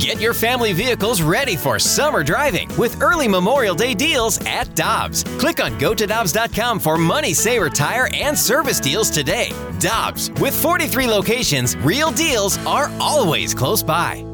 [0.00, 5.24] Get your family vehicles ready for summer driving with early Memorial Day deals at Dobbs.
[5.38, 9.52] Click on gotodobbs.com for money saver tire and service deals today.
[9.78, 14.24] Dobbs, with 43 locations, real deals are always close by.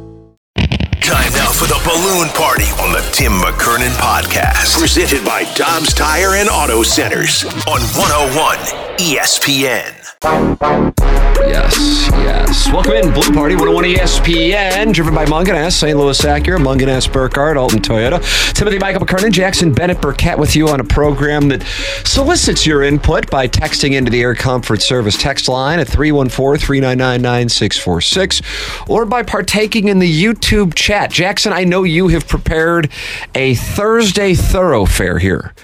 [1.00, 4.78] Time now for the balloon party on the Tim McKernan podcast.
[4.78, 8.58] Presented by Dobbs Tire and Auto Centers on 101
[8.98, 10.05] ESPN.
[10.22, 12.72] Yes, yes.
[12.72, 15.96] Welcome in, Blue Party 101 ESPN, driven by Mungenast, St.
[15.96, 18.20] Louis Acura, Mungenast, Burkhardt, Alton Toyota.
[18.54, 21.62] Timothy Michael McKernan, Jackson Bennett Burkett with you on a program that
[22.04, 27.20] solicits your input by texting into the Air Comfort Service text line at 314 399
[27.22, 28.42] 9646
[28.88, 31.10] or by partaking in the YouTube chat.
[31.10, 32.90] Jackson, I know you have prepared
[33.34, 35.54] a Thursday thoroughfare here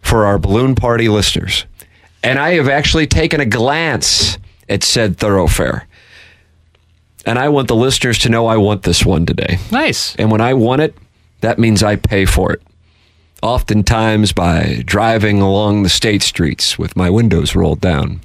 [0.00, 1.66] for our Balloon Party listeners.
[2.22, 5.86] And I have actually taken a glance at said thoroughfare.
[7.24, 9.58] And I want the listeners to know I want this one today.
[9.70, 10.16] Nice.
[10.16, 10.96] And when I want it,
[11.40, 12.62] that means I pay for it.
[13.42, 18.20] Oftentimes by driving along the state streets with my windows rolled down.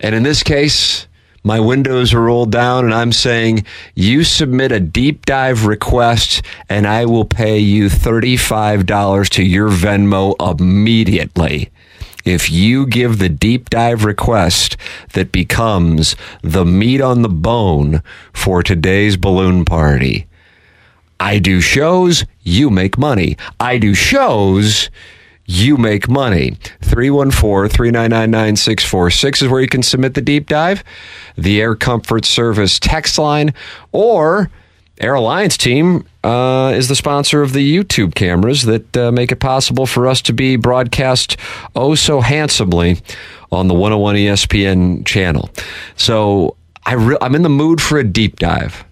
[0.00, 1.08] And in this case,
[1.42, 3.64] my windows are rolled down and I'm saying,
[3.94, 10.34] you submit a deep dive request and I will pay you $35 to your Venmo
[10.60, 11.70] immediately
[12.28, 14.76] if you give the deep dive request
[15.14, 20.26] that becomes the meat on the bone for today's balloon party.
[21.18, 23.36] I do shows, you make money.
[23.58, 24.90] I do shows,
[25.46, 26.56] you make money.
[26.82, 30.84] 314 399 9646 is where you can submit the deep dive.
[31.36, 33.54] The Air Comfort Service text line
[33.90, 34.50] or
[35.00, 39.40] Air Alliance team uh, is the sponsor of the YouTube cameras that uh, make it
[39.40, 41.36] possible for us to be broadcast
[41.76, 42.98] oh so handsomely
[43.52, 45.50] on the 101 ESPN channel.
[45.96, 48.84] So I re- I'm in the mood for a deep dive.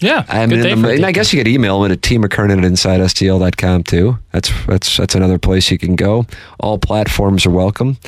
[0.00, 0.24] Yeah.
[0.28, 4.18] I'm in the, and I guess you could email them at tmckernan at insidestl.com too.
[4.32, 6.26] That's that's that's another place you can go.
[6.60, 7.98] All platforms are welcome.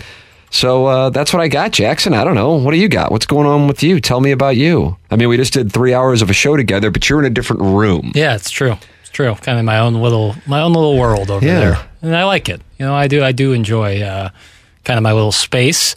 [0.51, 2.13] So uh, that's what I got, Jackson.
[2.13, 2.55] I don't know.
[2.55, 3.13] What do you got?
[3.13, 4.01] What's going on with you?
[4.01, 4.97] Tell me about you.
[5.11, 7.31] I mean, we just did three hours of a show together, but you're in a
[7.31, 8.11] different room.
[8.15, 8.77] Yeah, it's true.
[9.01, 9.35] It's true.
[9.37, 11.61] Kind of my own little my own little world over Yeah.
[11.61, 12.61] there, and I like it.
[12.79, 14.31] You know, I do I do enjoy uh,
[14.85, 15.95] kind of my little space,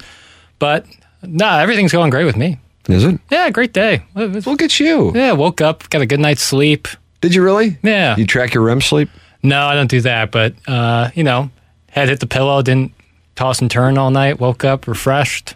[0.59, 0.85] but
[1.23, 2.59] nah, everything's going great with me.
[2.89, 3.19] Is it?
[3.31, 4.03] Yeah, great day.
[4.13, 5.13] Look at you.
[5.15, 6.87] Yeah, woke up, got a good night's sleep.
[7.21, 7.77] Did you really?
[7.81, 8.17] Yeah.
[8.17, 9.09] You track your REM sleep?
[9.41, 11.49] No, I don't do that, but uh, you know,
[11.89, 12.91] head hit the pillow, didn't
[13.35, 14.39] toss and turn all night.
[14.39, 15.55] Woke up refreshed.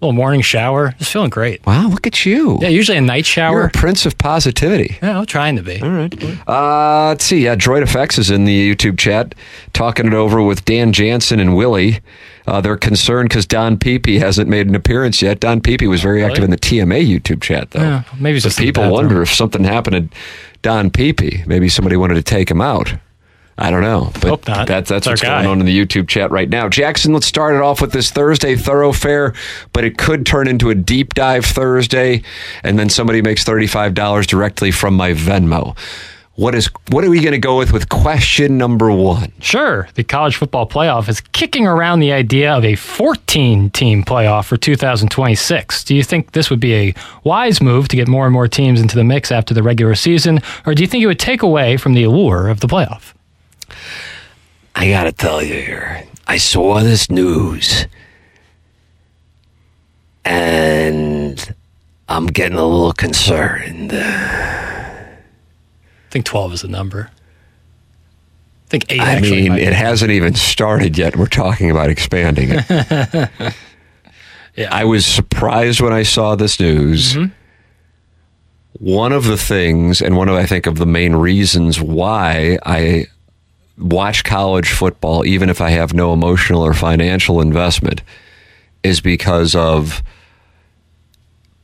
[0.00, 1.66] Little morning shower, just feeling great.
[1.66, 2.56] Wow, look at you.
[2.62, 3.58] Yeah, usually a night shower.
[3.58, 4.96] You're a prince of positivity.
[5.02, 5.82] yeah, I'm trying to be.
[5.82, 6.14] All right.
[6.46, 7.40] Uh, let's see.
[7.42, 9.34] Yeah, Droid FX is in the YouTube chat
[9.72, 11.98] talking it over with Dan Jansen and Willie.
[12.46, 15.40] Uh, they're concerned because Don Peepee hasn't made an appearance yet.
[15.40, 17.80] Don Peepee was very active in the TMA YouTube chat, though.
[17.80, 20.18] Yeah, maybe so just people wonder if something happened to
[20.62, 21.44] Don Peepee.
[21.44, 22.94] Maybe somebody wanted to take him out.
[23.60, 24.68] I don't know, but Hope not.
[24.68, 26.68] That, that's It's what's going on in the YouTube chat right now.
[26.68, 29.34] Jackson, let's start it off with this Thursday thoroughfare,
[29.72, 32.22] but it could turn into a deep dive Thursday,
[32.62, 35.76] and then somebody makes thirty-five dollars directly from my Venmo.
[36.36, 39.32] What is what are we going to go with with question number one?
[39.40, 44.46] Sure, the college football playoff is kicking around the idea of a 14 team playoff
[44.46, 45.82] for 2026.
[45.82, 46.94] Do you think this would be a
[47.24, 50.40] wise move to get more and more teams into the mix after the regular season,
[50.64, 53.14] or do you think it would take away from the allure of the playoff?
[54.74, 57.86] I got to tell you here, I saw this news,
[60.24, 61.54] and
[62.08, 63.92] I'm getting a little concerned.
[63.92, 65.18] I
[66.10, 67.10] think 12 is the number.
[68.66, 69.64] I think 8 I mean, it be.
[69.74, 71.16] hasn't even started yet.
[71.16, 73.30] We're talking about expanding it.
[74.56, 74.74] Yeah.
[74.74, 77.14] I was surprised when I saw this news.
[77.14, 77.32] Mm-hmm.
[78.84, 83.06] One of the things, and one of I think of the main reasons why I
[83.78, 88.02] watch college football, even if I have no emotional or financial investment,
[88.82, 90.02] is because of,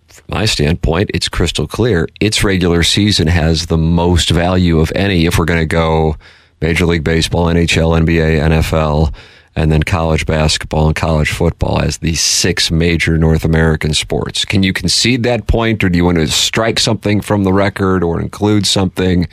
[0.09, 2.09] from my standpoint, it's crystal clear.
[2.21, 6.17] Its regular season has the most value of any if we're going to go
[6.61, 9.15] Major League Baseball, NHL, NBA, NFL,
[9.57, 14.45] and then college basketball and college football as the six major North American sports.
[14.45, 18.03] Can you concede that point, or do you want to strike something from the record
[18.03, 19.29] or include something?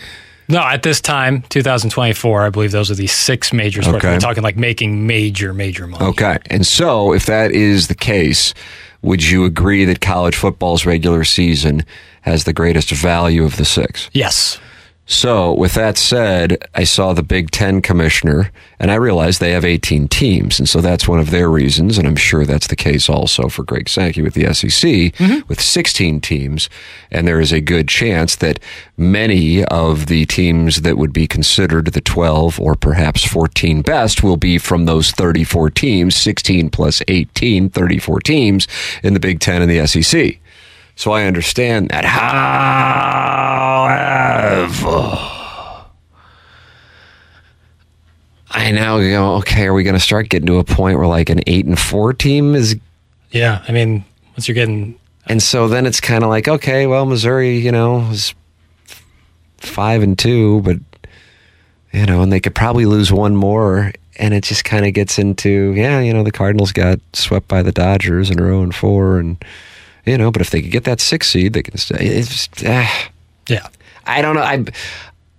[0.52, 4.04] No, at this time, 2024, I believe those are the six major sports.
[4.04, 4.14] Okay.
[4.14, 6.06] We're talking like making major, major money.
[6.06, 6.38] Okay.
[6.48, 8.54] And so, if that is the case,
[9.02, 11.86] would you agree that college football's regular season
[12.22, 14.10] has the greatest value of the six?
[14.12, 14.60] Yes.
[15.06, 19.66] So, with that said, I saw the Big Ten commissioner and I realized they have
[19.66, 20.58] 18 teams.
[20.58, 21.98] And so that's one of their reasons.
[21.98, 25.48] And I'm sure that's the case also for Greg Sankey with the SEC mm-hmm.
[25.48, 26.70] with 16 teams.
[27.12, 28.60] And there is a good chance that
[28.96, 34.38] many of the teams that would be considered the 12 or perhaps 14 best will
[34.38, 38.68] be from those 34 teams, 16 plus 18, 34 teams
[39.04, 40.40] in the Big Ten and the SEC.
[41.02, 42.06] So I understand that.
[42.06, 42.28] However,
[44.88, 45.90] oh.
[48.52, 51.32] I now go, okay, are we going to start getting to a point where like
[51.32, 52.76] an eight and four team is,
[53.32, 57.08] Yeah, I mean, once you're getting and so then it's kind of like, okay, well,
[57.08, 58.36] Missouri, you know, is
[59.58, 60.78] five and two, but
[61.92, 65.18] you know, and they could probably lose one more, and it just kind of gets
[65.18, 68.76] into, yeah, you know, the Cardinals got swept by the Dodgers in are zero and
[68.76, 69.44] four, and
[70.06, 72.24] you know, but if they could get that six seed, they can stay.
[72.66, 73.10] Ah.
[73.48, 73.68] yeah.
[74.06, 74.42] I don't know.
[74.42, 74.68] I'm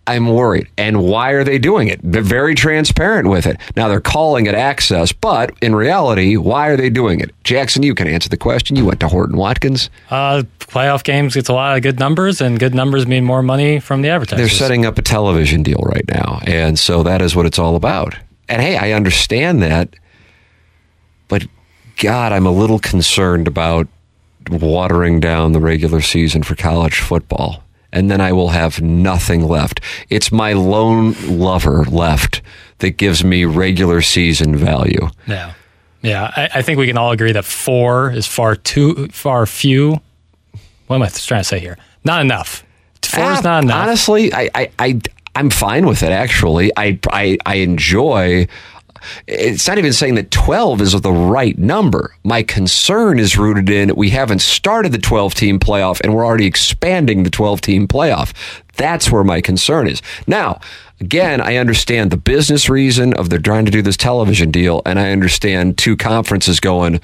[0.06, 0.69] I'm worried.
[0.76, 2.00] And why are they doing it?
[2.03, 3.59] They're very transparent with it.
[3.76, 7.31] Now they're calling it access, but in reality, why are they doing it?
[7.44, 8.75] Jackson, you can answer the question.
[8.75, 9.91] You went to Horton Watkins.
[10.11, 13.79] Uh, playoff games gets a lot of good numbers, and good numbers mean more money
[13.79, 14.38] from the advertisers.
[14.50, 17.76] They're setting up a television deal right now, and so that is what it's all
[17.76, 18.17] about.
[18.49, 19.94] And hey, I understand that,
[21.29, 21.47] but
[21.99, 23.87] God, I'm a little concerned about
[24.50, 27.62] watering down the regular season for college football.
[27.92, 29.80] And then I will have nothing left.
[30.08, 32.40] It's my lone lover left
[32.78, 35.08] that gives me regular season value.
[35.26, 35.52] Yeah,
[36.00, 36.32] yeah.
[36.34, 40.00] I, I think we can all agree that four is far too far few.
[40.86, 41.76] What am I trying to say here?
[42.04, 42.64] Not enough.
[43.04, 43.82] Four is Ah, not enough.
[43.82, 45.00] Honestly, I, I, I,
[45.34, 46.10] I'm fine with it.
[46.12, 48.46] Actually, I, I, I enjoy.
[49.26, 52.14] It's not even saying that 12 is the right number.
[52.25, 56.46] My concern is rooted in we haven't started the 12 team playoff and we're already
[56.46, 58.32] expanding the 12 team playoff.
[58.76, 60.00] That's where my concern is.
[60.26, 60.60] Now,
[61.00, 64.99] again, I understand the business reason of they're trying to do this television deal, and
[64.99, 67.00] I understand two conferences going,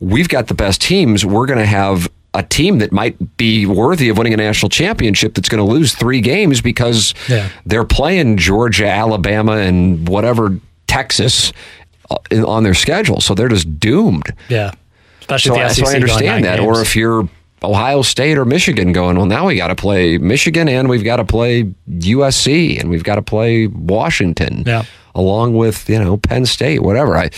[0.00, 1.24] we've got the best teams.
[1.26, 5.34] We're going to have a team that might be worthy of winning a national championship
[5.34, 7.50] that's going to lose three games because Yeah.
[7.66, 10.58] they're playing Georgia, Alabama, and whatever
[10.92, 11.52] Texas
[12.10, 12.16] uh,
[12.46, 13.20] on their schedule.
[13.20, 14.26] So they're just doomed.
[14.48, 14.72] yeah,
[15.20, 16.58] especially So, the I- SEC so I understand that.
[16.58, 16.66] games.
[16.78, 17.28] Or if you're
[17.62, 21.16] Ohio State or Michigan going, well, now we got to play Michigan and we've got
[21.16, 24.82] to play USC and we've got to play Washington Yeah.
[25.14, 27.16] along with, you know, Penn State, whatever.
[27.16, 27.30] I,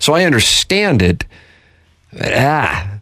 [0.00, 1.24] so I understand it.
[2.12, 2.98] But, ah,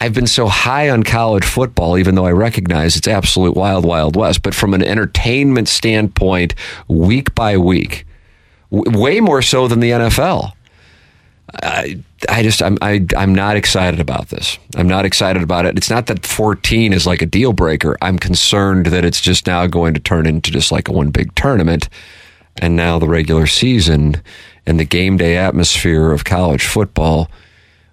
[0.00, 4.14] I've been so high on college football, even though I recognize it's absolute wild, wild
[4.16, 4.42] west.
[4.42, 6.54] But from an entertainment standpoint,
[6.86, 8.06] week by week,
[8.70, 10.52] way more so than the NFL.
[11.62, 14.58] I, I just I'm I, I'm not excited about this.
[14.76, 15.78] I'm not excited about it.
[15.78, 17.96] It's not that 14 is like a deal breaker.
[18.02, 21.34] I'm concerned that it's just now going to turn into just like a one big
[21.34, 21.88] tournament,
[22.56, 24.22] and now the regular season
[24.66, 27.30] and the game day atmosphere of college football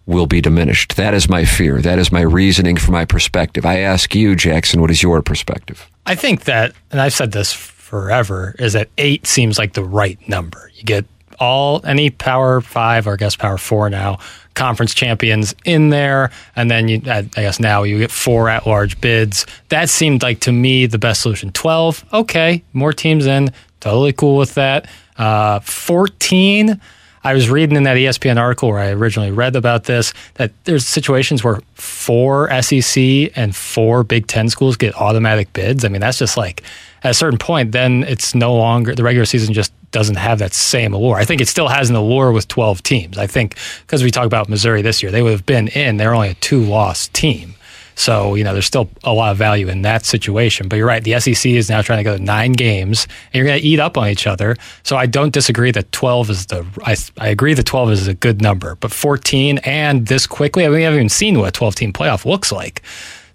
[0.05, 0.97] will be diminished.
[0.97, 1.81] That is my fear.
[1.81, 3.65] That is my reasoning for my perspective.
[3.65, 5.89] I ask you, Jackson, what is your perspective?
[6.05, 7.53] I think that, and I've said this
[7.85, 10.71] forever, is that eight seems like the right number.
[10.73, 11.05] You get
[11.39, 14.17] all any Power Five or I guess Power Four now
[14.55, 19.45] conference champions in there, and then you, I guess now you get four at-large bids.
[19.69, 21.51] That seemed like to me the best solution.
[21.51, 23.51] Twelve, okay, more teams in,
[23.81, 24.89] totally cool with that.
[25.17, 26.81] Uh, Fourteen.
[27.23, 30.85] I was reading in that ESPN article where I originally read about this that there's
[30.85, 35.83] situations where four SEC and four Big Ten schools get automatic bids.
[35.83, 36.61] I mean, that's just like
[37.05, 40.55] at a certain point, then it's no longer the regular season just doesn't have that
[40.55, 41.17] same allure.
[41.17, 43.19] I think it still has an allure with 12 teams.
[43.19, 45.97] I think because we talk about Missouri this year, they would have been in.
[45.97, 47.53] They're only a two loss team.
[47.93, 50.67] So, you know, there's still a lot of value in that situation.
[50.67, 51.03] But you're right.
[51.03, 53.79] The SEC is now trying to go to nine games and you're going to eat
[53.79, 54.55] up on each other.
[54.81, 58.15] So I don't disagree that 12 is the, I, I agree that 12 is a
[58.15, 58.75] good number.
[58.75, 61.93] But 14 and this quickly, I mean, we haven't even seen what a 12 team
[61.93, 62.81] playoff looks like.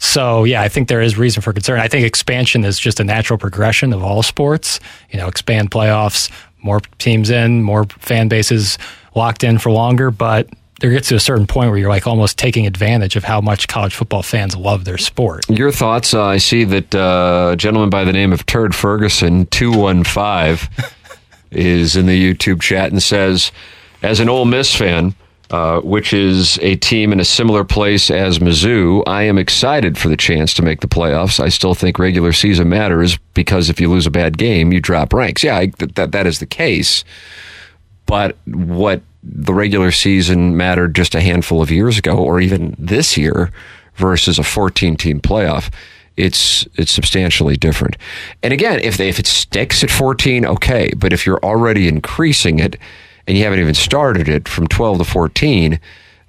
[0.00, 1.78] So yeah, I think there is reason for concern.
[1.78, 4.80] I think expansion is just a natural progression of all sports.
[5.10, 6.30] You know, expand playoffs,
[6.62, 8.78] more teams in, more fan bases
[9.14, 10.10] locked in for longer.
[10.10, 10.48] But
[10.80, 13.68] there gets to a certain point where you're like almost taking advantage of how much
[13.68, 15.48] college football fans love their sport.
[15.50, 16.14] Your thoughts?
[16.14, 20.68] Uh, I see that uh, a gentleman by the name of Turd Ferguson, 215,
[21.50, 23.52] is in the YouTube chat and says,
[24.02, 25.14] as an Ole Miss fan,
[25.50, 30.08] uh, which is a team in a similar place as Mizzou, I am excited for
[30.08, 31.40] the chance to make the playoffs.
[31.40, 35.12] I still think regular season matters because if you lose a bad game, you drop
[35.12, 35.42] ranks.
[35.42, 37.04] Yeah, I, th- that that is the case.
[38.06, 43.16] But what the regular season mattered just a handful of years ago, or even this
[43.16, 43.50] year,
[43.96, 45.72] versus a 14 team playoff,
[46.16, 47.96] it's it's substantially different.
[48.42, 50.92] And again, if they, if it sticks at 14, okay.
[50.96, 52.76] But if you're already increasing it
[53.26, 55.80] and you haven't even started it from 12 to 14,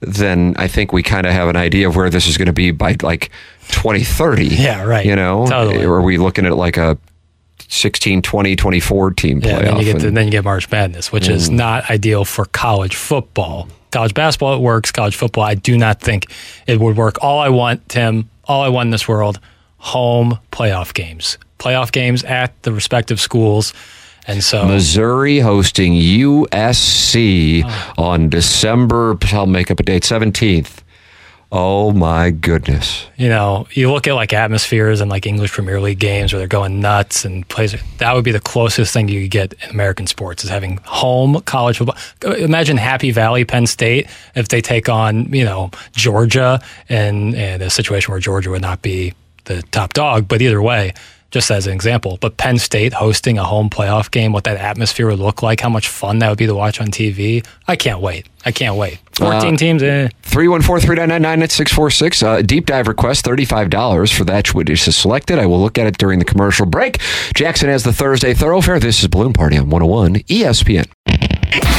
[0.02, 2.54] then I think we kind of have an idea of where this is going to
[2.54, 3.30] be by like
[3.70, 4.46] 2030.
[4.48, 5.06] Yeah, right.
[5.06, 5.86] You know, Totally.
[5.86, 6.98] or are we looking at like a
[7.68, 9.64] 16, 20, 24 team Yeah, playoff?
[9.64, 11.54] then you get to, And- then you get March Madness, which is mm.
[11.54, 13.68] not ideal for college football.
[13.92, 14.92] College basketball it works.
[14.92, 16.28] College football, I do not think
[16.66, 17.18] it would work.
[17.22, 19.40] All I want, Tim, all I want in this world,
[19.78, 23.74] home playoff games, playoff games at the respective schools,
[24.28, 27.94] and so Missouri hosting USC Oh.
[27.98, 30.80] on December, I'll make up a date, 17th.
[31.54, 33.08] Oh my goodness.
[33.18, 36.48] you know, you look at like atmospheres and like English Premier League games where they're
[36.48, 37.76] going nuts and plays.
[37.98, 41.42] That would be the closest thing you could get in American sports is having home
[41.42, 41.98] college football.
[42.38, 47.70] Imagine Happy Valley, Penn State, if they take on you know Georgia and and a
[47.70, 49.14] situation where Georgia would not be
[49.44, 50.94] the top dog, but either way.
[51.32, 55.08] Just as an example, but Penn State hosting a home playoff game, what that atmosphere
[55.08, 57.46] would look like, how much fun that would be to watch on TV.
[57.70, 58.28] I can't wait.
[58.46, 59.00] I can't wait.
[59.14, 60.10] 14 teams, eh.
[60.24, 62.24] 314-399-9646.
[62.24, 65.40] Uh, deep dive request, $35 for that which is selected.
[65.40, 67.00] I will look at it during the commercial break.
[67.34, 68.80] Jackson has the Thursday Thoroughfare.
[68.80, 70.88] This is Balloon Party on 101 ESPN.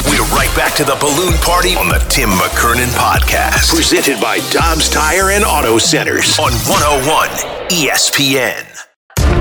[0.08, 3.74] We're right back to the balloon party on the Tim McKernan podcast.
[3.74, 7.28] Presented by Dobbs Tire and Auto Centers on 101
[7.68, 8.71] ESPN.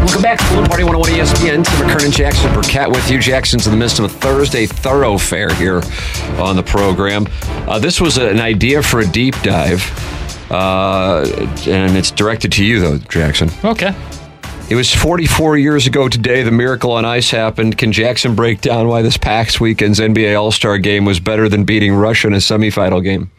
[0.01, 1.63] Welcome back to Balloon Party 101 ESPN.
[1.63, 3.20] Tim McKernan, Jackson Burkett with you.
[3.20, 5.81] Jackson's in the midst of a Thursday thoroughfare here
[6.39, 7.27] on the program.
[7.67, 9.81] Uh, this was an idea for a deep dive,
[10.51, 11.24] uh,
[11.67, 13.50] and it's directed to you, though, Jackson.
[13.63, 13.96] Okay.
[14.72, 16.41] It was 44 years ago today.
[16.41, 17.77] The miracle on ice happened.
[17.77, 21.63] Can Jackson break down why this PAX weekend's NBA All Star game was better than
[21.63, 23.29] beating Russia in a semifinal game?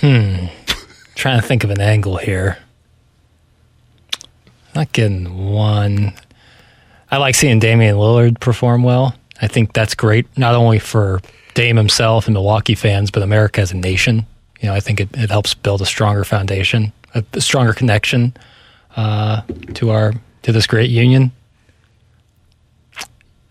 [0.00, 0.46] Hmm.
[1.14, 2.56] Trying to think of an angle here.
[4.78, 6.12] Not getting one.
[7.10, 9.12] I like seeing Damian Lillard perform well.
[9.42, 11.20] I think that's great, not only for
[11.54, 14.24] Dame himself and Milwaukee fans, but America as a nation.
[14.60, 18.36] You know, I think it, it helps build a stronger foundation, a, a stronger connection
[18.94, 19.40] uh,
[19.74, 21.32] to our to this great union.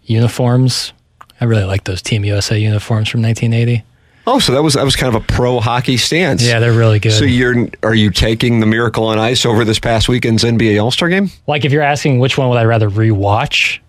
[0.03, 0.93] Uniforms.
[1.41, 3.83] I really like those Team USA uniforms from 1980.
[4.29, 6.43] Oh, so that was that was kind of a pro hockey stance.
[6.43, 7.13] Yeah, they're really good.
[7.13, 10.91] So you're are you taking the miracle on ice over this past weekend's NBA All
[10.91, 11.31] Star game?
[11.47, 13.79] Like if you're asking which one would I rather rewatch,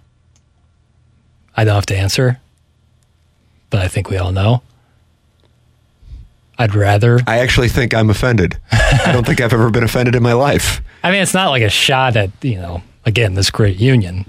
[1.56, 2.40] I don't have to answer.
[3.70, 4.62] But I think we all know.
[6.56, 7.18] I'd rather.
[7.26, 8.58] I actually think I'm offended.
[8.70, 10.80] I don't think I've ever been offended in my life.
[11.02, 14.24] I mean, it's not like a shot at you know again this great union.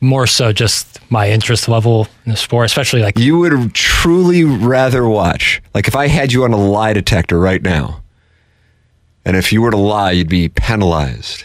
[0.00, 5.08] More so, just my interest level in the sport, especially like You would truly rather
[5.08, 8.02] watch, like if I had you on a lie detector right now,
[9.24, 11.44] and if you were to lie, you'd be penalized.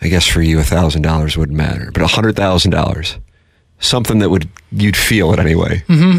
[0.00, 3.18] I guess for you, a thousand dollars wouldn't matter, but a hundred thousand dollars,
[3.80, 5.82] something that would you'd feel it anyway.
[5.88, 6.18] Mm-hmm.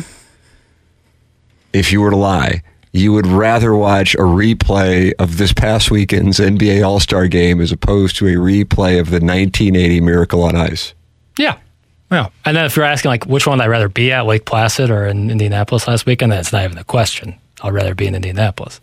[1.72, 6.40] If you were to lie, you would rather watch a replay of this past weekend's
[6.40, 10.94] NBA All Star game as opposed to a replay of the 1980 Miracle on Ice.
[11.38, 11.58] yeah,
[12.12, 12.30] yeah.
[12.46, 14.90] And then if you're asking like which one would I'd rather be at Lake Placid
[14.90, 17.36] or in Indianapolis last weekend, then it's not even a question.
[17.62, 18.82] I'd rather be in Indianapolis.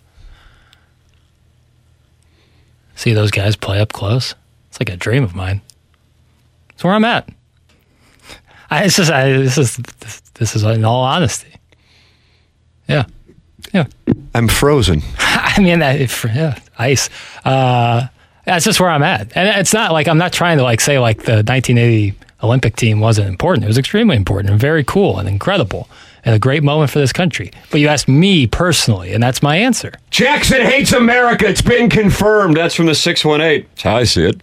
[2.94, 4.34] See those guys play up close.
[4.68, 5.60] It's like a dream of mine.
[6.70, 7.28] It's where I'm at.
[8.70, 11.54] I, it's just, I, this is this, this is in all honesty.
[12.88, 13.06] Yeah, yeah.
[14.36, 15.02] I'm frozen.
[15.18, 17.08] I mean, that, if, yeah, ice.
[17.44, 18.06] Uh,
[18.44, 20.98] that's just where I'm at, and it's not like I'm not trying to like say
[20.98, 23.64] like the 1980 Olympic team wasn't important.
[23.64, 25.88] It was extremely important and very cool and incredible
[26.24, 27.50] and a great moment for this country.
[27.70, 29.94] But you asked me personally, and that's my answer.
[30.10, 31.48] Jackson hates America.
[31.48, 32.56] It's been confirmed.
[32.56, 33.66] That's from the 618.
[33.70, 34.40] That's how I see it.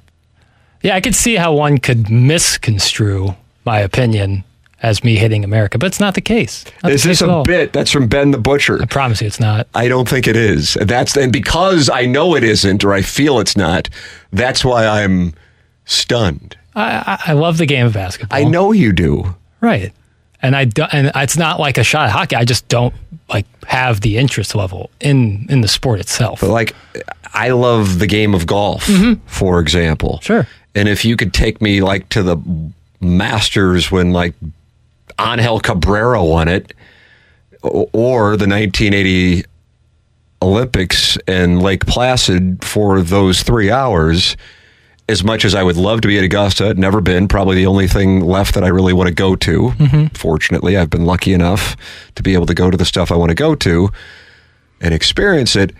[0.82, 4.44] Yeah, I could see how one could misconstrue my opinion
[4.84, 6.66] as me hating America, but it's not the case.
[6.84, 7.72] Not the Is this case a bit?
[7.72, 8.82] That's from Ben the Butcher.
[8.82, 9.68] I promise you, it's not.
[9.74, 10.78] I don't think it is.
[10.80, 13.90] That's and because I know it isn't, or I feel it's not.
[14.32, 15.34] That's why I'm
[15.86, 16.58] stunned.
[16.76, 18.38] I, I, love the game of basketball.
[18.38, 19.36] I know you do.
[19.62, 19.94] Right.
[20.42, 22.36] And I do, and it's not like a shot at hockey.
[22.36, 22.94] I just don't
[23.30, 26.42] like have the interest level in in the sport itself.
[26.42, 26.76] But like,
[27.34, 29.26] I love the game of golf, mm-hmm.
[29.28, 30.20] for example.
[30.22, 30.48] Sure.
[30.76, 32.38] And if you could take me like to the
[33.00, 34.34] Masters when like
[35.20, 36.74] Angel Cabrera won it,
[37.62, 39.46] or the 1980
[40.42, 44.36] Olympics in Lake Placid for those three hours,
[45.08, 47.88] as much as I would love to be at Augusta, never been, probably the only
[47.88, 49.70] thing left that I really want to go to.
[49.70, 50.08] Mm-hmm.
[50.16, 51.76] Fortunately, I've been lucky enough
[52.16, 53.90] to be able to go to the stuff I want to go to
[54.82, 55.74] and experience it.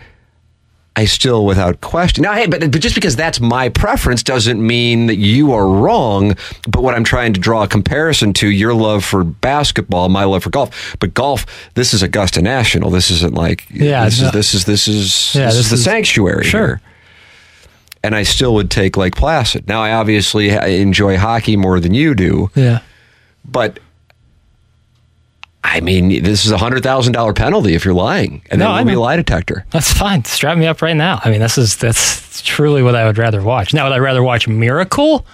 [0.96, 2.22] I still, without question.
[2.22, 6.36] Now, hey, but, but just because that's my preference doesn't mean that you are wrong.
[6.68, 10.44] But what I'm trying to draw a comparison to your love for basketball, my love
[10.44, 10.94] for golf.
[11.00, 12.90] But golf, this is Augusta National.
[12.90, 14.26] This isn't like Yeah, This no.
[14.28, 16.44] is this is this is Yeah, this, this is the is- sanctuary.
[16.44, 16.66] Sure.
[16.66, 16.80] here.
[18.04, 19.66] And I still would take Lake Placid.
[19.66, 22.80] Now, I obviously enjoy hockey more than you do, Yeah.
[23.44, 23.80] but
[25.66, 28.74] I mean, this is a hundred thousand dollar penalty if you're lying, and No, then
[28.74, 29.64] I will be a lie detector.
[29.70, 30.22] That's fine.
[30.24, 31.20] Strap me up right now.
[31.24, 33.72] I mean, this is that's truly what I would rather watch.
[33.72, 35.26] Now, would I rather watch Miracle,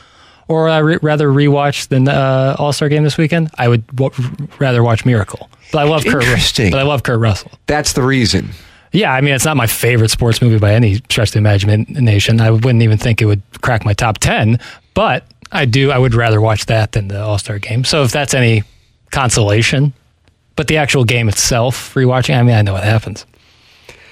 [0.46, 3.50] or would I re- rather rewatch the uh, All Star game this weekend?
[3.58, 4.12] I would w-
[4.60, 5.50] rather watch Miracle.
[5.72, 6.22] But I love Kurt.
[6.22, 6.70] Interesting.
[6.70, 7.50] But I love Kurt Russell.
[7.66, 8.50] That's the reason.
[8.92, 12.40] Yeah, I mean, it's not my favorite sports movie by any stretch of the imagination.
[12.40, 14.58] I wouldn't even think it would crack my top ten.
[14.94, 15.90] But I do.
[15.90, 17.84] I would rather watch that than the All Star game.
[17.84, 18.62] So if that's any
[19.10, 19.92] consolation,
[20.56, 22.36] but the actual game itself, rewatching.
[22.36, 23.26] I mean, I know what happens.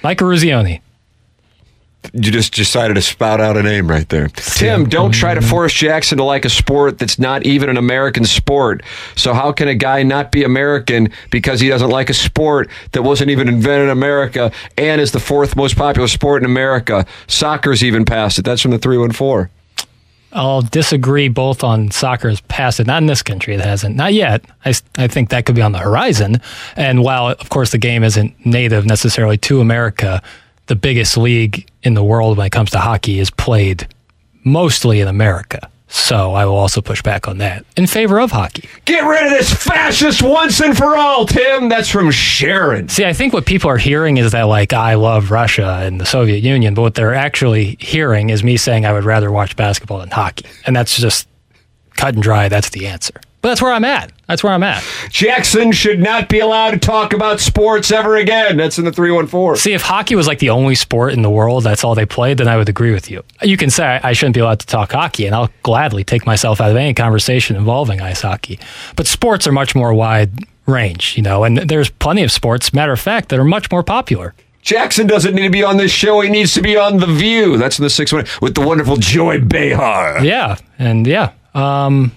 [0.03, 0.81] Mike Eruzione.
[2.13, 4.29] You just decided to spout out a name right there.
[4.29, 8.23] Tim, don't try to force Jackson to like a sport that's not even an American
[8.23, 8.83] sport.
[9.15, 13.03] So, how can a guy not be American because he doesn't like a sport that
[13.03, 17.05] wasn't even invented in America and is the fourth most popular sport in America?
[17.27, 18.45] Soccer's even past it.
[18.45, 19.49] That's from the 314.
[20.31, 22.87] I'll disagree both on soccer's past it.
[22.87, 23.95] Not in this country, it hasn't.
[23.95, 24.45] Not yet.
[24.63, 26.41] I, I think that could be on the horizon.
[26.75, 30.21] And while, of course, the game isn't native necessarily to America,
[30.67, 33.87] the biggest league in the world when it comes to hockey is played
[34.43, 35.69] mostly in America.
[35.91, 38.69] So I will also push back on that in favor of hockey.
[38.85, 41.67] Get rid of this fascist once and for all, Tim.
[41.67, 42.89] That's from Sharon.
[42.89, 46.05] See, I think what people are hearing is that, like, I love Russia and the
[46.05, 49.99] Soviet Union, but what they're actually hearing is me saying I would rather watch basketball
[49.99, 50.45] than hockey.
[50.67, 51.27] And that's just
[51.95, 52.49] cut and dry.
[52.49, 53.19] That's the answer.
[53.41, 54.11] But that's where I'm at.
[54.27, 54.83] That's where I'm at.
[55.09, 58.57] Jackson should not be allowed to talk about sports ever again.
[58.57, 59.57] That's in the 314.
[59.59, 62.39] See, if hockey was like the only sport in the world, that's all they played,
[62.39, 63.23] then I would agree with you.
[63.41, 66.59] You can say I shouldn't be allowed to talk hockey, and I'll gladly take myself
[66.59, 68.59] out of any conversation involving ice hockey.
[68.97, 70.31] But sports are much more wide
[70.65, 73.83] range, you know, and there's plenty of sports, matter of fact, that are much more
[73.83, 74.35] popular.
[74.61, 76.19] Jackson doesn't need to be on this show.
[76.19, 77.57] He needs to be on The View.
[77.57, 80.23] That's in the 6 with the wonderful Joy Behar.
[80.23, 82.11] Yeah, and yeah, um,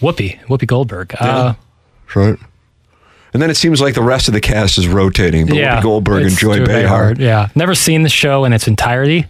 [0.00, 1.14] Whoopi, Whoopi Goldberg.
[1.18, 1.54] Uh,
[2.14, 2.38] Right.
[3.32, 5.46] And then it seems like the rest of the cast is rotating.
[5.46, 7.14] But yeah, Whoopi Goldberg and Joy Behar.
[7.18, 9.26] Yeah, never seen the show in its entirety.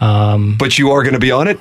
[0.00, 1.58] But you are going to be on it?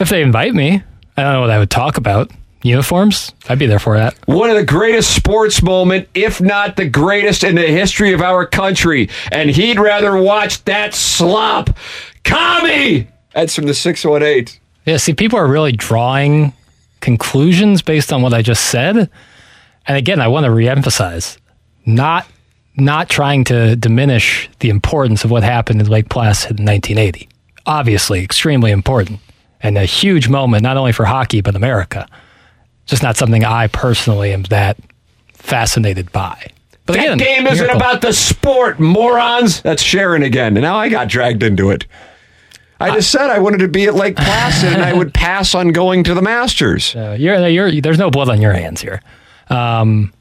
[0.00, 0.82] If they invite me,
[1.16, 2.30] I don't know what I would talk about.
[2.62, 3.32] Uniforms?
[3.48, 4.14] I'd be there for that.
[4.26, 8.46] One of the greatest sports moment, if not the greatest in the history of our
[8.46, 9.10] country.
[9.30, 11.76] And he'd rather watch that slop.
[12.24, 13.06] Commie!
[13.34, 14.58] That's from the 618.
[14.86, 16.54] Yeah, see, people are really drawing
[17.04, 19.08] conclusions based on what I just said.
[19.86, 21.36] And again, I want to reemphasize
[21.86, 22.26] not
[22.76, 27.28] not trying to diminish the importance of what happened in Lake Placid in 1980.
[27.66, 29.20] Obviously, extremely important
[29.62, 32.08] and a huge moment, not only for hockey, but America.
[32.86, 34.76] Just not something I personally am that
[35.34, 36.50] fascinated by.
[36.86, 37.76] But That again, game isn't miracle.
[37.76, 39.62] about the sport, morons.
[39.62, 40.56] That's Sharon again.
[40.56, 41.86] And now I got dragged into it.
[42.84, 45.68] I just said I wanted to be at Lake Placid and I would pass on
[45.72, 46.94] going to the Masters.
[46.94, 49.00] Uh, you're, you're, there's no blood on your hands here.
[49.48, 50.12] Um,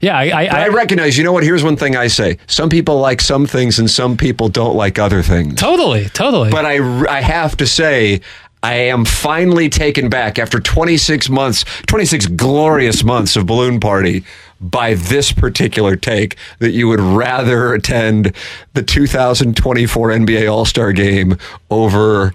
[0.00, 1.42] yeah, I, I, But I recognize, you know what?
[1.42, 2.38] Here's one thing I say.
[2.46, 5.56] Some people like some things and some people don't like other things.
[5.60, 6.50] totally, totally.
[6.50, 6.76] But I,
[7.08, 8.20] I have to say,
[8.62, 14.24] I am finally taken back after 26 months, 26 glorious months of Balloon Party
[14.60, 18.32] by this particular take that you would rather attend
[18.74, 21.36] the 2024 NBA All Star game
[21.70, 22.34] over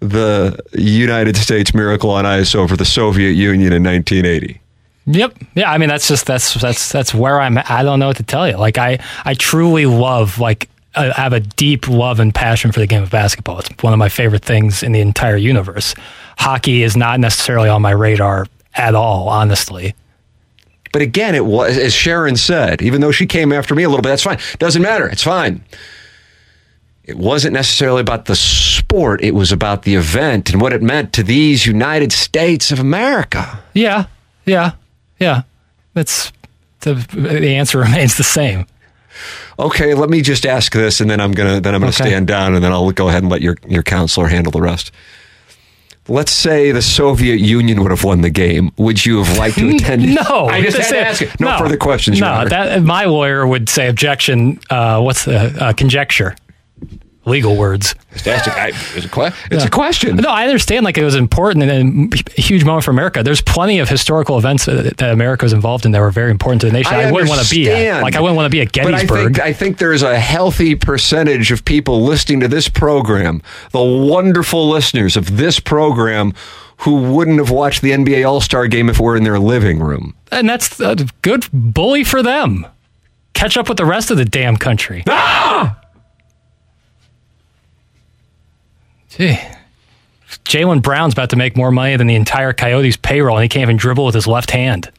[0.00, 4.60] the United States Miracle on Ice over the Soviet Union in 1980.
[5.06, 5.38] Yep.
[5.54, 5.70] Yeah.
[5.70, 7.58] I mean, that's just that's that's that's where I'm.
[7.58, 8.56] I don't know what to tell you.
[8.56, 12.86] Like I I truly love like I have a deep love and passion for the
[12.86, 13.58] game of basketball.
[13.58, 15.94] It's one of my favorite things in the entire universe.
[16.38, 19.94] Hockey is not necessarily on my radar at all, honestly.
[20.94, 24.00] But again, it was as Sharon said, even though she came after me a little
[24.02, 24.38] bit, that's fine.
[24.60, 25.08] Doesn't matter.
[25.08, 25.64] It's fine.
[27.02, 31.12] It wasn't necessarily about the sport, it was about the event and what it meant
[31.14, 33.60] to these United States of America.
[33.74, 34.06] Yeah.
[34.46, 34.72] Yeah.
[35.18, 35.42] Yeah.
[35.94, 36.32] That's
[36.80, 38.66] the the answer remains the same.
[39.58, 42.08] Okay, let me just ask this and then I'm gonna then I'm gonna Okay.
[42.08, 44.92] stand down and then I'll go ahead and let your, your counselor handle the rest.
[46.06, 48.70] Let's say the Soviet Union would have won the game.
[48.76, 50.14] Would you have liked to attend?
[50.14, 51.40] No, I just had to is- ask it.
[51.40, 52.18] No, further questions.
[52.18, 52.50] Your No, Honor.
[52.50, 54.60] that my lawyer would say objection.
[54.68, 56.36] Uh, what's the uh, conjecture?
[57.26, 57.94] Legal words.
[58.10, 58.52] Fantastic.
[58.54, 60.16] I, it's a, que- it's a question.
[60.16, 60.84] No, I understand.
[60.84, 63.22] Like it was important and a huge moment for America.
[63.22, 66.60] There's plenty of historical events that, that America was involved in that were very important
[66.62, 66.92] to the nation.
[66.94, 68.02] I, wouldn't want to be at.
[68.02, 69.34] Like I wouldn't want to be at But I Gettysburg.
[69.36, 74.68] think, I think there's a healthy percentage of people listening to this program, the wonderful
[74.68, 76.32] listeners of this program,
[76.78, 80.14] who wouldn't have watched the NBA All Star game if were in their living room.
[80.30, 82.66] and that's a good bully for them.
[83.32, 85.02] Catch up with the rest of the damn country.
[85.08, 85.80] Ah!
[89.16, 89.38] Gee.
[90.44, 93.62] Jaylen Brown's about to make more money than the entire Coyotes payroll, and he can't
[93.62, 94.90] even dribble with his left hand.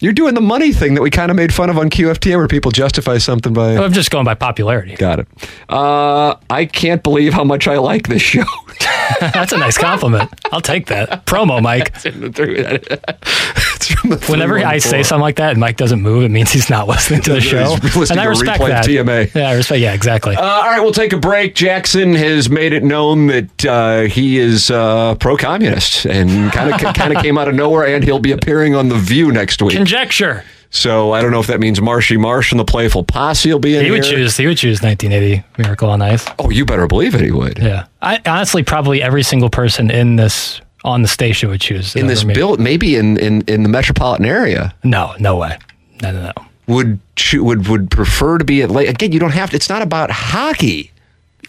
[0.00, 2.48] You're doing the money thing that we kind of made fun of on QFTA, where
[2.48, 3.76] people justify something by.
[3.76, 4.94] I'm just going by popularity.
[4.94, 5.28] Got it.
[5.68, 8.44] Uh, I can't believe how much I like this show.
[9.20, 10.30] That's a nice compliment.
[10.52, 11.26] I'll take that.
[11.26, 11.92] Promo, Mike.
[13.90, 16.70] From the Whenever I say something like that and Mike doesn't move, it means he's
[16.70, 17.76] not listening to the show.
[18.10, 18.84] And I respect that.
[18.84, 19.34] TMA.
[19.34, 19.80] Yeah, I respect.
[19.80, 20.36] Yeah, exactly.
[20.36, 21.54] Uh, all right, we'll take a break.
[21.54, 27.14] Jackson has made it known that uh, he is uh, pro-communist and kind of kind
[27.16, 29.76] of came out of nowhere, and he'll be appearing on the View next week.
[29.76, 30.44] Conjecture.
[30.72, 33.76] So I don't know if that means Marshy Marsh and the Playful Posse will be
[33.76, 34.18] in He would here.
[34.18, 34.36] choose.
[34.36, 36.24] He would choose 1980 Miracle on Ice.
[36.38, 37.22] Oh, you better believe it.
[37.22, 37.58] He would.
[37.58, 37.86] Yeah.
[38.00, 42.24] I honestly probably every single person in this on the station would choose In this
[42.24, 45.58] bill, maybe in, in, in the metropolitan area, No, no way.
[46.02, 46.32] No, no, no.
[46.66, 46.98] would
[47.34, 48.88] would would prefer to be at late.
[48.88, 49.56] Again, you don't have to.
[49.56, 50.90] It's not about hockey.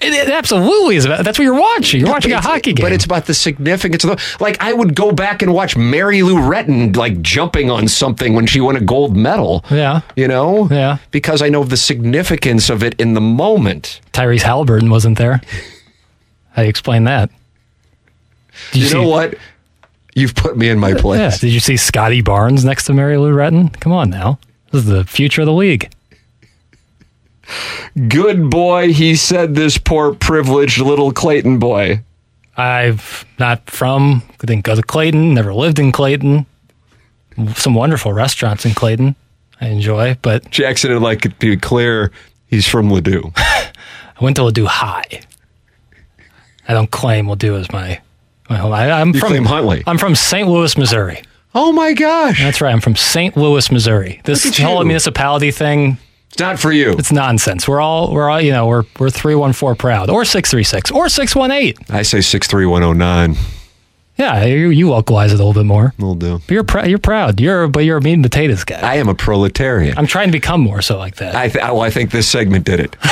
[0.02, 1.06] It, it absolutely is.
[1.06, 2.02] About, that's what you're watching.
[2.02, 2.84] You're watching a hockey game.
[2.84, 4.38] But it's about the significance of the.
[4.40, 8.48] Like, I would go back and watch Mary Lou Retton, like, jumping on something when
[8.48, 9.64] she won a gold medal.
[9.70, 10.02] Yeah.
[10.16, 10.68] You know?
[10.72, 10.98] Yeah.
[11.12, 14.02] Because I know the significance of it in the moment.
[14.12, 15.40] Tyrese Halliburton wasn't there.
[16.52, 17.30] How do you explain that?
[18.72, 19.36] Did You, know what?
[20.16, 21.00] You've put me in my Yeah.
[21.02, 21.40] place.
[21.40, 23.78] Did you see Scottie Barnes next to Mary Lou Retton?
[23.80, 24.40] Come on now.
[24.72, 25.90] This is the future of the league.
[28.08, 32.02] Good boy, he said, this poor privileged little Clayton boy.
[32.56, 36.46] I've not from, didn't go to Clayton, never lived in Clayton.
[37.56, 39.16] Some wonderful restaurants in Clayton
[39.60, 42.12] I enjoy, but Jackson would like it to be clear
[42.48, 43.32] he's from Ladue.
[43.38, 43.72] I
[44.24, 45.22] went to Ladue High.
[46.68, 48.00] I don't claim Ladue as my,
[48.52, 48.74] my home.
[48.74, 49.84] I, I'm You from claim Huntleigh.
[49.88, 50.48] I'm from St.
[50.48, 51.22] Louis, Missouri.
[51.56, 52.40] oh my gosh.
[52.42, 52.72] That's right.
[52.72, 53.36] I'm from St.
[53.38, 54.22] Louis, Missouri.
[54.24, 54.86] This whole you.
[54.88, 55.98] municipality thing,
[56.30, 56.92] It's not for you.
[56.94, 57.68] it's nonsense.
[57.68, 60.64] We're all we're all you know we're we're three one four proud or six three
[60.64, 61.78] six or six one eight.
[61.90, 63.36] I say 63109.
[64.18, 65.94] Yeah, you, you localize it a little bit more.
[65.98, 66.40] We'll do.
[66.46, 67.40] But you're pr- you're proud.
[67.40, 68.80] You're but you're a meat and potatoes guy.
[68.80, 69.98] I am a proletarian.
[69.98, 71.34] I'm trying to become more so like that.
[71.34, 72.96] I, th- well, I think this segment did it.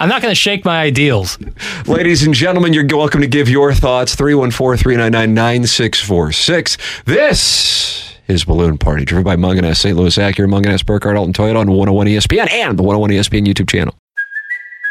[0.00, 1.38] I'm not going to shake my ideals.
[1.86, 4.14] Ladies and gentlemen, you're welcome to give your thoughts.
[4.14, 6.78] 314 399 9646.
[7.04, 9.94] This is Balloon Party, driven by Mungenast, St.
[9.94, 13.94] Louis Acura, Mungenast, Burkhardt, Alton Toyota on 101 ESPN and the 101 ESPN YouTube channel.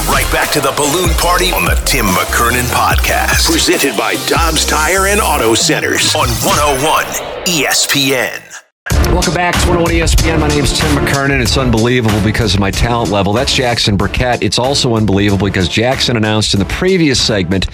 [0.00, 3.50] We're right back to the balloon party on the Tim McKernan podcast.
[3.50, 7.04] Presented by Dobbs Tire and Auto Centers on 101
[7.44, 8.40] ESPN.
[9.12, 10.40] Welcome back to 101 ESPN.
[10.40, 11.42] My name is Tim McKernan.
[11.42, 13.32] It's unbelievable because of my talent level.
[13.32, 14.42] That's Jackson Burkett.
[14.42, 17.66] It's also unbelievable because Jackson announced in the previous segment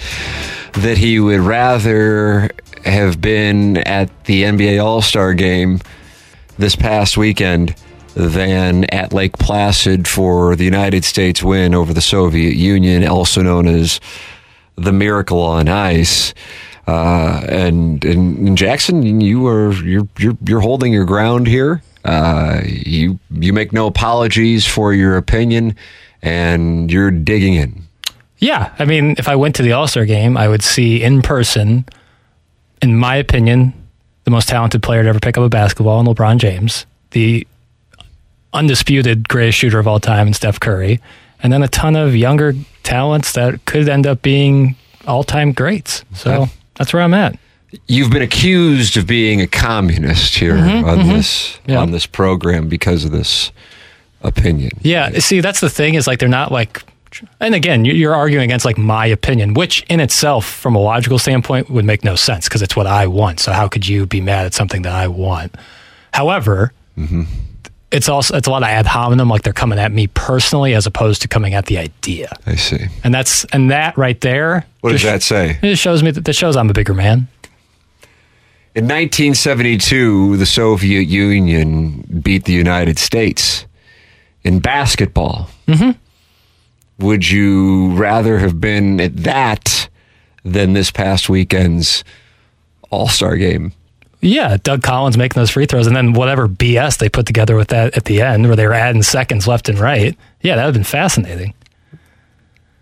[0.73, 2.49] that he would rather
[2.83, 5.79] have been at the NBA All Star game
[6.57, 7.73] this past weekend
[8.17, 13.67] than at Lake Placid for the United States win over the Soviet Union, also known
[13.67, 13.99] as
[14.75, 16.33] the Miracle on Ice.
[16.87, 21.83] Uh, and, and Jackson, you are you're you're you're holding your ground here.
[22.03, 25.75] Uh, you you make no apologies for your opinion,
[26.23, 27.83] and you're digging in.
[28.39, 31.21] Yeah, I mean, if I went to the All Star game, I would see in
[31.21, 31.85] person,
[32.81, 33.73] in my opinion,
[34.23, 37.45] the most talented player to ever pick up a basketball, in LeBron James, the
[38.53, 40.99] undisputed greatest shooter of all time, in Steph Curry,
[41.43, 46.03] and then a ton of younger talents that could end up being all time greats.
[46.13, 46.51] So Okay.
[46.75, 47.37] that's where I'm at.
[47.87, 51.09] You've been accused of being a communist here mm-hmm, on mm-hmm.
[51.09, 51.79] this Yeah.
[51.79, 53.51] on this program because of this
[54.23, 54.71] opinion.
[54.81, 56.81] Yeah, see, that's the thing is like they're not like,
[57.39, 61.19] and again, you- you're arguing against like my opinion, which in itself, from a logical
[61.19, 63.39] standpoint, would make no sense because it's what I want.
[63.41, 65.53] So how could you be mad at something that I want?
[66.13, 67.23] However, mm-hmm.
[67.91, 70.85] It's also it's a lot of ad hominem, like they're coming at me personally as
[70.85, 72.37] opposed to coming at the idea.
[72.45, 72.85] I see.
[73.03, 74.65] And that's and that right there.
[74.81, 75.57] What does that say?
[75.61, 77.27] It shows me that that shows I'm a bigger man.
[78.75, 83.65] In 1972, the Soviet Union beat the United States
[84.43, 85.49] in basketball.
[85.67, 85.91] Mm-hmm.
[87.03, 89.89] Would you rather have been at that
[90.43, 92.03] than this past weekend's
[92.91, 93.73] All Star game?
[94.19, 97.67] Yeah, Doug Collins making those free throws, and then whatever BS they put together with
[97.67, 100.17] that at the end, where they were adding seconds left and right.
[100.41, 101.53] Yeah, that would have been fascinating.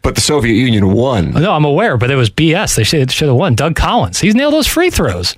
[0.02, 1.32] But the Soviet Union won.
[1.32, 2.76] No, I'm aware, but it was BS.
[2.76, 3.56] They should, should have won.
[3.56, 5.36] Doug Collins, he's nailed those free throws,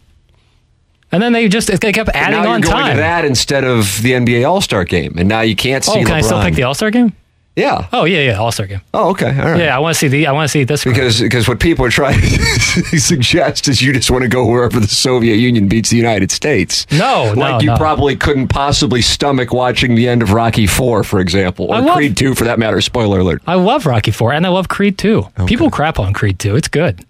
[1.11, 2.95] and then they just they kept adding now on you're going time.
[2.95, 6.01] to that instead of the NBA All Star game, and now you can't oh, see
[6.01, 7.13] oh, can I still pick the All Star game?
[7.57, 7.87] Yeah.
[7.91, 8.81] Oh yeah, yeah, All Star game.
[8.93, 9.29] Oh, okay.
[9.29, 9.59] All right.
[9.59, 11.83] Yeah, I want to see the I want to see this Because because what people
[11.85, 15.89] are trying to suggest is you just want to go wherever the Soviet Union beats
[15.89, 16.85] the United States.
[16.91, 17.75] No, no, like you no.
[17.77, 22.15] probably couldn't possibly stomach watching the end of Rocky Four, for example, or love- Creed
[22.15, 22.79] Two, for that matter.
[22.79, 23.41] Spoiler alert.
[23.47, 25.27] I love Rocky Four and I love Creed Two.
[25.47, 26.55] People crap on Creed Two.
[26.55, 27.03] It's good.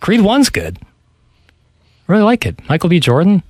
[0.00, 0.78] Creed One's good.
[2.08, 2.58] I really like it.
[2.66, 2.98] Michael B.
[2.98, 3.42] Jordan.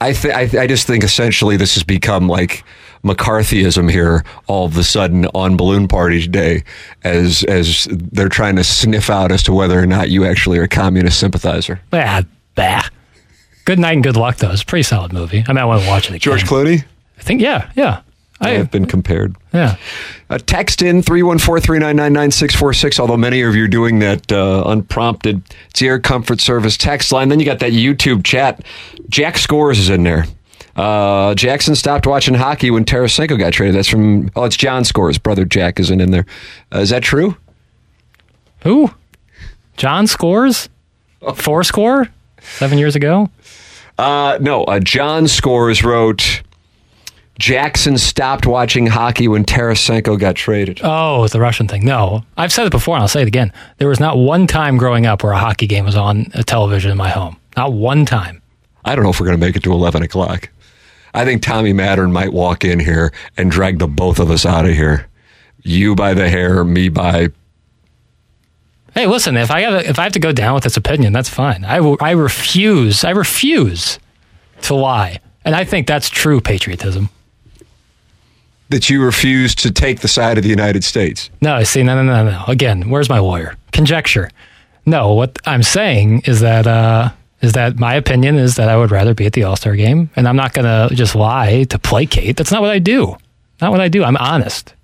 [0.00, 2.62] I th- I, th- I just think essentially this has become like
[3.04, 6.64] McCarthyism here all of a sudden on Balloon Party Day,
[7.04, 10.64] as as they're trying to sniff out as to whether or not you actually are
[10.64, 11.80] a communist sympathizer.
[11.90, 12.22] Bah,
[12.54, 12.88] bah.
[13.64, 14.50] Good night and good luck though.
[14.50, 15.44] It's a pretty solid movie.
[15.46, 16.20] I I want to watch it again.
[16.20, 16.84] George Clooney.
[17.18, 18.00] I think yeah, yeah.
[18.40, 19.34] I have been compared.
[19.52, 19.74] yeah.
[20.30, 25.42] Uh, text in 314-399-9646, although many of you are doing that uh, unprompted.
[25.70, 27.28] It's the Air Comfort Service text line.
[27.30, 28.64] Then you got that YouTube chat.
[29.08, 30.26] Jack Scores is in there.
[30.78, 33.74] Uh, Jackson stopped watching hockey when Tarasenko got traded.
[33.74, 35.18] That's from, oh, it's John Scores.
[35.18, 36.24] Brother Jack isn't in there.
[36.72, 37.36] Uh, is that true?
[38.62, 38.90] Who?
[39.76, 40.68] John scores?
[41.34, 42.08] Four score?
[42.40, 43.30] Seven years ago?
[43.98, 46.42] Uh, no, uh, John Scores wrote,
[47.38, 50.80] Jackson stopped watching hockey when Tarasenko got traded.
[50.82, 51.84] Oh, it's the Russian thing.
[51.84, 52.24] No.
[52.36, 53.52] I've said it before and I'll say it again.
[53.78, 56.90] There was not one time growing up where a hockey game was on a television
[56.90, 57.36] in my home.
[57.56, 58.42] Not one time.
[58.84, 60.48] I don't know if we're going to make it to 11 o'clock.
[61.14, 64.66] I think Tommy Mattern might walk in here and drag the both of us out
[64.66, 65.08] of here.
[65.62, 67.28] You by the hair, me by.
[68.94, 71.28] Hey, listen, if I have if I have to go down with this opinion, that's
[71.28, 71.64] fine.
[71.64, 73.04] I will, I refuse.
[73.04, 73.98] I refuse
[74.62, 75.20] to lie.
[75.44, 77.08] And I think that's true patriotism.
[78.70, 81.30] That you refuse to take the side of the United States.
[81.40, 82.44] No, I see, no, no, no, no.
[82.48, 83.56] Again, where's my lawyer?
[83.72, 84.30] Conjecture.
[84.84, 88.90] No, what I'm saying is that uh, is that my opinion is that I would
[88.90, 91.78] rather be at the All Star game, and I'm not going to just lie to
[91.78, 92.36] placate.
[92.36, 93.16] That's not what I do.
[93.60, 94.04] Not what I do.
[94.04, 94.74] I'm honest,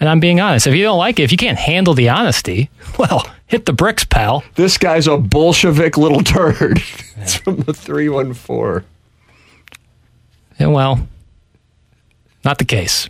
[0.00, 0.66] and I'm being honest.
[0.66, 4.04] If you don't like it, if you can't handle the honesty, well, hit the bricks,
[4.04, 4.44] pal.
[4.54, 6.82] This guy's a Bolshevik little turd.
[7.16, 8.86] it's from the 314.
[10.58, 11.06] And well,
[12.44, 13.08] not the case.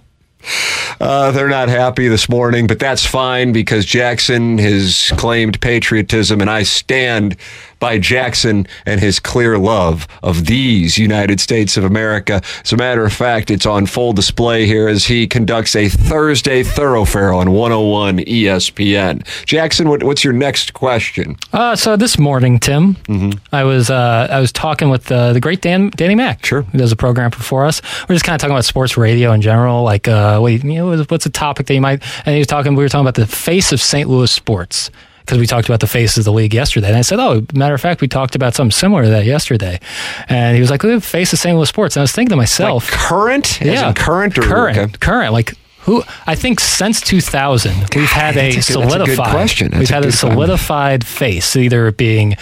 [1.01, 6.51] Uh, they're not happy this morning, but that's fine because Jackson has claimed patriotism, and
[6.51, 7.37] I stand
[7.79, 12.41] by Jackson and his clear love of these United States of America.
[12.64, 16.62] As a matter of fact, it's on full display here as he conducts a Thursday
[16.62, 19.25] thoroughfare on 101 ESPN.
[19.47, 21.37] Jackson, what, what's your next question?
[21.53, 23.38] Uh, so this morning, Tim, mm-hmm.
[23.55, 26.62] I was uh, I was talking with uh, the great Dan Danny Mac, Sure.
[26.62, 27.81] who does a program for us.
[28.09, 31.05] We're just kind of talking about sports radio in general, like uh, what, you know,
[31.09, 32.03] what's a topic that you might.
[32.27, 32.75] And he was talking.
[32.75, 34.09] We were talking about the face of St.
[34.09, 34.91] Louis sports
[35.29, 36.88] because we talked about the face of the league yesterday.
[36.88, 39.79] And I said, oh, matter of fact, we talked about something similar to that yesterday.
[40.27, 41.55] And he was like, the face of St.
[41.55, 41.97] Louis sports.
[41.97, 43.61] And I was thinking to myself, Current?
[43.61, 44.93] As in current or current, okay.
[45.01, 45.53] current, like.
[45.83, 49.31] Who I think since 2000 we've had a a good- a solidified.
[49.31, 49.73] question.
[49.79, 52.37] We've had a solidified face, either being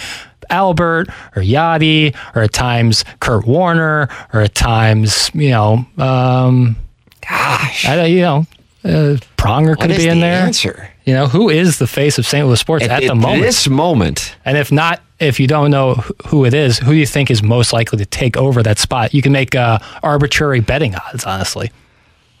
[0.49, 6.75] Albert or Yadi, or at times Kurt Warner, or at times you know, um,
[7.21, 7.85] Gosh.
[7.85, 8.45] I, you know,
[8.83, 10.45] uh, Pronger could be in the there.
[10.45, 10.89] answer?
[11.07, 12.45] You know, who is the face of St.
[12.45, 13.41] Louis sports at, the moment?
[13.41, 15.93] At this moment, And if not, if you don't know
[16.27, 19.13] who it is, who do you think is most likely to take over that spot?
[19.13, 21.71] You can make uh, arbitrary betting odds, honestly.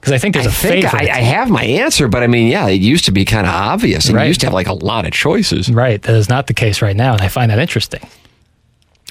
[0.00, 1.10] Because I think there's I a think favorite.
[1.10, 3.54] I, I have my answer, but I mean, yeah, it used to be kind of
[3.54, 4.24] obvious, and Right.
[4.24, 5.70] you used to have like a lot of choices.
[5.70, 8.00] right, that is not the case right now, and I find that interesting.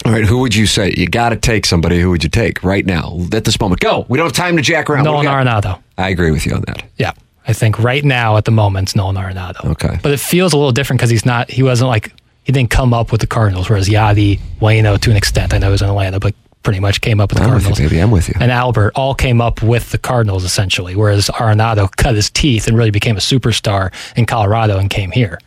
[0.05, 0.93] All right, who would you say?
[0.95, 1.99] You got to take somebody.
[1.99, 3.81] Who would you take right now at this moment?
[3.81, 4.05] Go.
[4.07, 5.05] We don't have time to jack around.
[5.05, 5.63] What Nolan do we got?
[5.63, 5.83] Arenado.
[5.97, 6.83] I agree with you on that.
[6.99, 7.13] Yeah,
[7.47, 9.65] I think right now at the moment it's Nolan Arenado.
[9.71, 9.99] Okay.
[10.01, 11.49] but it feels a little different because he's not.
[11.51, 15.17] He wasn't like he didn't come up with the Cardinals, whereas Yadi, Waino, to an
[15.17, 17.53] extent, I know he was in Atlanta, but pretty much came up with the I'm
[17.53, 17.89] with you, Cardinals.
[17.91, 18.01] baby.
[18.01, 18.35] I'm with you.
[18.39, 22.77] And Albert all came up with the Cardinals essentially, whereas Arenado cut his teeth and
[22.77, 25.39] really became a superstar in Colorado and came here.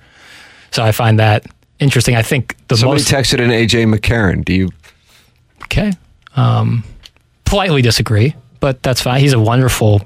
[0.72, 1.46] So I find that
[1.78, 2.16] interesting.
[2.16, 4.44] I think the Somebody most texted in AJ McCarron.
[4.44, 4.68] Do you?
[5.64, 5.92] okay.
[6.36, 6.84] Um,
[7.46, 9.20] politely disagree, but that's fine.
[9.20, 10.02] He's a wonderful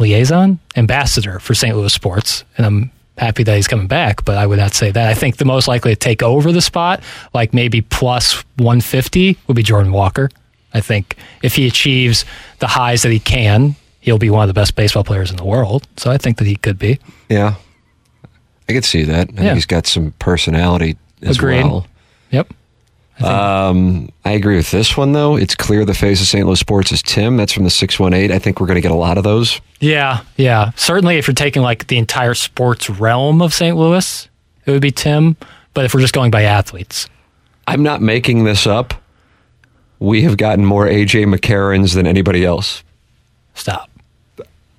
[0.00, 1.76] liaison, ambassador for St.
[1.76, 5.08] Louis sports, and I'm happy that he's coming back, but I would not say that.
[5.08, 7.02] I think the most likely to take over the spot,
[7.34, 10.30] like maybe plus 150, would be Jordan Walker.
[10.72, 12.24] I think if he achieves
[12.60, 15.44] the highs that he can, he'll be one of the best baseball players in the
[15.44, 15.86] world.
[15.98, 16.98] So I think that he could be.
[17.28, 17.54] Yeah.
[18.68, 19.20] I could see that.
[19.20, 19.54] I think Yeah.
[19.54, 21.64] he's got some personality as Agreed.
[21.64, 21.86] well.
[22.30, 22.54] Yep.
[23.22, 25.36] Um, I agree with this one though.
[25.36, 26.46] It's clear the face of St.
[26.46, 27.36] Louis sports is Tim.
[27.36, 28.30] That's from the six one eight.
[28.30, 29.60] I think we're going to get a lot of those.
[29.80, 30.70] Yeah, yeah.
[30.76, 33.76] Certainly, if you're taking like the entire sports realm of St.
[33.76, 34.28] Louis,
[34.66, 35.36] it would be Tim.
[35.74, 37.08] But if we're just going by athletes,
[37.66, 38.94] I'm not making this up.
[39.98, 42.82] We have gotten more AJ McCarrons than anybody else.
[43.54, 43.88] stop.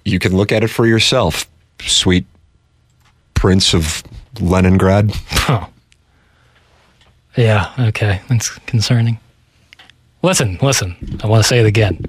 [0.04, 1.48] You can look at it for yourself,
[1.80, 2.26] sweet
[3.36, 4.04] prince of
[4.40, 5.12] Leningrad.
[7.36, 8.22] Yeah, okay.
[8.30, 9.20] That's concerning.
[10.24, 10.96] Listen, listen.
[11.24, 12.00] I want to say it again.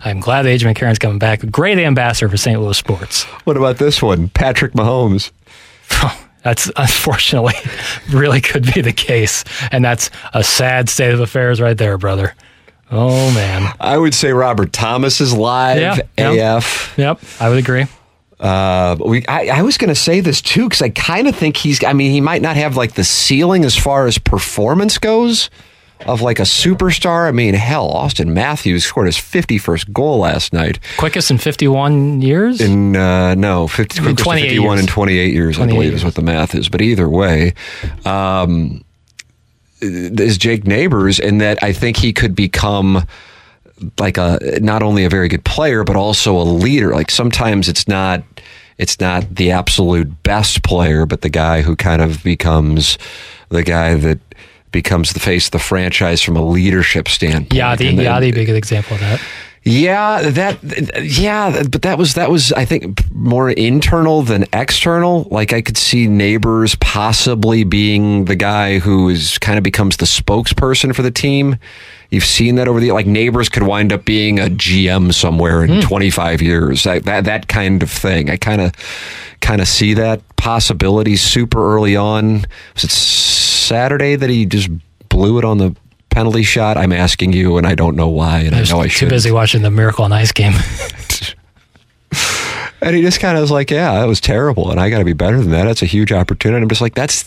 [0.00, 1.48] I'm glad that AJ McCarron's coming back.
[1.50, 2.60] Great ambassador for St.
[2.60, 3.24] Louis sports.
[3.44, 4.28] What about this one?
[4.28, 5.30] Patrick Mahomes.
[5.92, 7.54] Oh, that's unfortunately
[8.10, 9.44] really could be the case.
[9.70, 12.34] And that's a sad state of affairs right there, brother.
[12.90, 13.72] Oh, man.
[13.78, 16.02] I would say Robert Thomas is live.
[16.18, 16.56] Yeah.
[16.56, 16.94] AF.
[16.96, 17.86] Yep, I would agree.
[18.40, 21.56] Uh, we, I, I was going to say this too because I kind of think
[21.58, 21.84] he's.
[21.84, 25.50] I mean, he might not have like the ceiling as far as performance goes
[26.06, 27.28] of like a superstar.
[27.28, 30.78] I mean, hell, Auston Matthews scored his fifty-first goal last night.
[30.96, 32.62] Quickest in 51 years?
[32.62, 34.80] In uh, no, 50, In quickest to 28 fifty-one years.
[34.80, 35.94] and twenty-eight years, I believe, years.
[36.00, 36.70] is what the math is.
[36.70, 37.52] But either way,
[38.06, 38.82] um,
[39.82, 43.06] is Jake Neighbours, in that I think he could become
[43.98, 46.90] like a not only a very good player but also a leader.
[46.90, 48.22] Like sometimes it's not
[48.80, 52.96] it's not the absolute best player, but the guy who kind of becomes
[53.50, 54.18] the guy that
[54.72, 57.50] becomes the face of the franchise from a leadership standpoint.
[57.50, 59.20] Yadi, then- Yadi, be a good example of that.
[59.62, 60.58] Yeah, that
[61.02, 65.28] yeah, but that was that was I think more internal than external.
[65.30, 70.06] Like I could see Neighbours possibly being the guy who is kind of becomes the
[70.06, 71.58] spokesperson for the team.
[72.08, 75.74] You've seen that over the like Neighbours could wind up being a GM somewhere in
[75.74, 75.80] hmm.
[75.80, 76.84] 25 years.
[76.84, 78.30] That, that that kind of thing.
[78.30, 78.72] I kind of
[79.42, 82.46] kind of see that possibility super early on.
[82.74, 84.70] Was it Saturday that he just
[85.10, 85.76] blew it on the
[86.10, 86.76] penalty shot?
[86.76, 89.06] I'm asking you, and I don't know why, and I, I know I should.
[89.08, 90.52] too busy watching the Miracle on Ice game.
[92.82, 95.04] And he just kind of was like, "Yeah, that was terrible, and I got to
[95.04, 95.64] be better than that.
[95.64, 97.26] That's a huge opportunity." I'm just like, "That's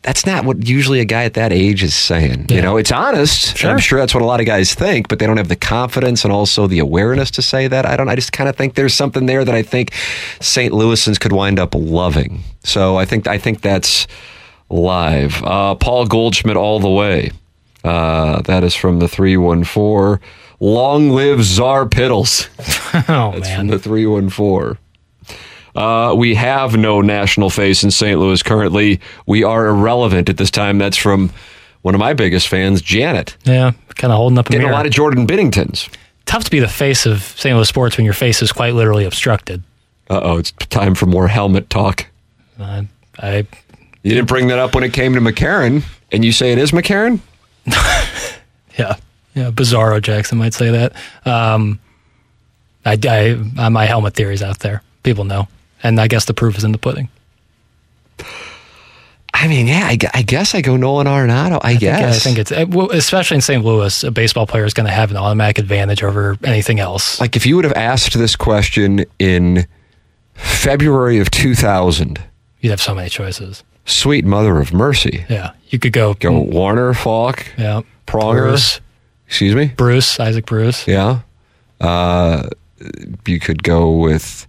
[0.00, 3.54] that's not what usually a guy at that age is saying." You know, it's honest.
[3.58, 3.70] Sure.
[3.70, 6.24] I'm sure that's what a lot of guys think, but they don't have the confidence
[6.24, 7.84] and also the awareness to say that.
[7.84, 8.08] I don't.
[8.08, 9.92] I just kind of think there's something there that I think
[10.40, 10.72] St.
[10.72, 12.42] Louisans could wind up loving.
[12.64, 14.06] So I think I think that's
[14.70, 15.42] live.
[15.44, 17.30] Uh, Paul Goldschmidt all the way.
[17.84, 20.20] Uh, that is from the three one four.
[20.60, 22.48] Long live Czar Piddles.
[23.08, 23.58] oh, That's man.
[23.58, 24.76] from the 314.
[25.76, 28.18] Uh, we have no national face in St.
[28.18, 29.00] Louis currently.
[29.26, 30.78] We are irrelevant at this time.
[30.78, 31.30] That's from
[31.82, 33.36] one of my biggest fans, Janet.
[33.44, 34.72] yeah, kind of holding up a Getting mirror.
[34.72, 35.88] a lot of Jordan Binningtons.
[36.26, 37.54] Tough to be the face of St.
[37.54, 39.62] Louis sports when your face is quite literally obstructed.
[40.10, 42.06] Uh oh, it's time for more helmet talk.
[42.58, 42.82] Uh,
[43.20, 43.46] I
[44.02, 46.72] You didn't bring that up when it came to McCarran, and you say it is
[46.72, 47.20] McCarron?
[48.78, 48.96] yeah
[49.34, 50.92] yeah bizarro Jackson might say that.
[51.26, 51.80] Um,
[52.84, 54.82] I, I my helmet theory's out there.
[55.02, 55.48] People know,
[55.82, 57.08] and I guess the proof is in the pudding.
[59.34, 61.60] I mean, yeah, I, I guess I go Nolan Arenado.
[61.62, 62.16] I, Yeah, guess.
[62.16, 63.64] I think it's uh, especially in St.
[63.64, 67.20] Louis, a baseball player is going to have an automatic advantage over anything else.
[67.20, 69.66] like if you would have asked this question in
[70.34, 72.20] February of 2000,
[72.60, 73.62] You'd have so many choices.
[73.88, 75.24] Sweet mother of mercy.
[75.28, 78.48] Yeah, you could go Go Warner, Faulk, Yeah, Pronger.
[78.48, 78.80] Bruce,
[79.26, 79.66] Excuse me?
[79.76, 80.86] Bruce, Isaac Bruce.
[80.86, 81.20] Yeah.
[81.80, 82.48] Uh,
[83.26, 84.46] you could go with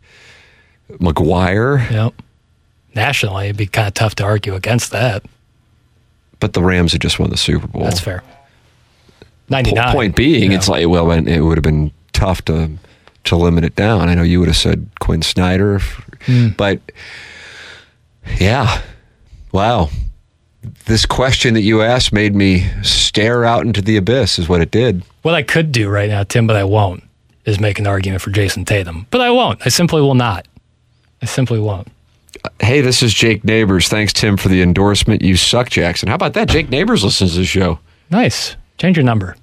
[0.91, 2.13] McGwire, Yep.
[2.95, 5.23] Nationally, it'd be kind of tough to argue against that.
[6.39, 7.83] but the Rams had just won the Super Bowl.
[7.83, 8.21] That's fair.
[8.21, 9.93] Po- 99.
[9.93, 12.71] Point being, it's like, well, it would have been tough to
[13.25, 14.07] to limit it down.
[14.09, 15.79] I know you would have said Quin Snyder,
[16.25, 16.49] Hmm.
[16.57, 16.79] but
[18.39, 18.81] yeah,
[19.51, 19.89] wow.
[20.85, 24.71] This question that you asked made me stare out into the abyss, is what it
[24.71, 25.03] did.
[25.21, 27.03] What I could do right now, Tim, but I won't,
[27.45, 29.07] is make an argument for Jayson Tatum.
[29.09, 29.61] But I won't.
[29.65, 30.47] I simply will not.
[31.21, 31.87] I simply won't.
[32.59, 33.87] Hey, this is Jake Neighbours.
[33.87, 35.21] Thanks, Tim, for the endorsement.
[35.21, 36.09] You suck, Jackson.
[36.09, 36.47] How about that?
[36.49, 37.79] Jake Neighbours listens to the show.
[38.11, 38.55] Nice.
[38.77, 39.35] Change your number.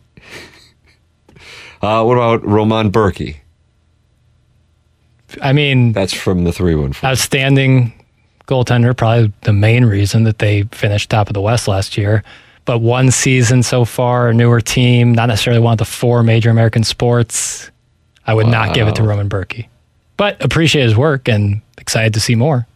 [1.83, 3.37] Uh, what about Roman Bürki?
[5.42, 7.07] I mean, That's from the 314.
[7.09, 7.92] outstanding
[8.47, 12.23] goaltender, probably the main reason that they finished top of the West last year.
[12.65, 16.51] but one season so far, a newer team, not necessarily one of the four major
[16.51, 17.71] American sports.
[18.27, 19.69] I would not give it to Roman Bürki,
[20.17, 22.67] but appreciate his work and excited to see more.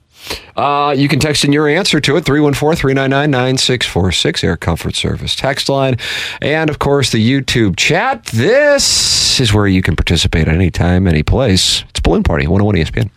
[0.55, 5.35] Uh, you can text in your answer to it 314 399 9646, Air Comfort Service
[5.35, 5.97] text line.
[6.41, 8.27] And of course, the YouTube chat.
[8.27, 11.83] This is where you can participate at any time, any place.
[11.89, 13.11] It's Balloon Party, 101 ESPN.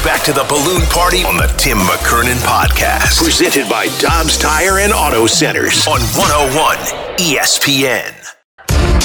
[0.00, 3.22] We're back to the balloon party on the Tim McKernan podcast.
[3.22, 6.78] Presented by Dobbs Tire and Auto Centers on 101
[7.18, 8.10] ESPN.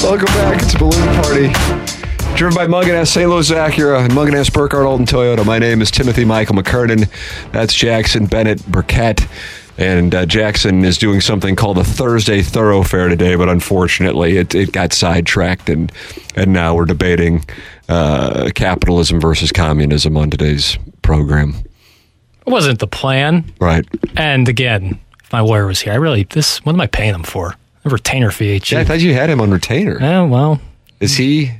[0.01, 0.61] Welcome back.
[0.61, 2.37] It's Balloon Party.
[2.37, 3.07] Driven by Mungenast.
[3.07, 3.29] St.
[3.29, 4.53] Louis Acura and Mungenast.
[4.53, 5.45] Burkhardt Alton Toyota.
[5.45, 7.09] My name is Timothy Michael McKernan.
[7.51, 9.27] That's Jackson Bennett Burkett.
[9.77, 14.71] And uh, Jackson is doing something called the Thursday Thoroughfare today, but unfortunately it, it
[14.71, 15.91] got sidetracked, and,
[16.35, 17.43] and now we're debating
[17.89, 21.55] uh, capitalism versus communism on today's program.
[22.47, 23.51] It wasn't the plan.
[23.59, 23.85] Right.
[24.15, 26.63] And again, if my lawyer was here, I really this.
[26.63, 27.55] What am I paying him for?
[27.83, 28.61] A retainer fee.
[28.65, 29.99] Yeah, I thought you had him on retainer.
[29.99, 30.61] Yeah, well,
[31.01, 31.51] Is he?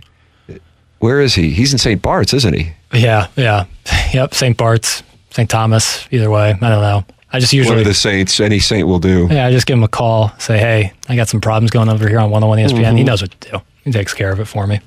[1.00, 1.52] Where is he?
[1.52, 2.02] He's in St.
[2.02, 2.72] Bart's, isn't he?
[2.94, 3.66] yeah, yeah,
[4.14, 4.34] yep.
[4.34, 4.56] St.
[4.56, 5.50] Bart's, St.
[5.50, 6.08] Thomas.
[6.12, 7.04] Either way, I don't know.
[7.36, 8.40] I just One usually, of the saints.
[8.40, 9.28] Any saint will do.
[9.30, 10.32] yeah, I just give him a call.
[10.40, 12.84] Say, hey, I got some problems going over here on 101 ESPN.
[12.86, 12.98] Mm-hmm.
[12.98, 13.62] He knows what to do.
[13.84, 14.80] He takes care of it for me.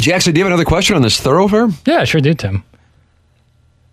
[0.00, 1.68] Jackson, do you have another question on this thoroughfare?
[1.86, 2.64] Yeah, I sure do, Tim.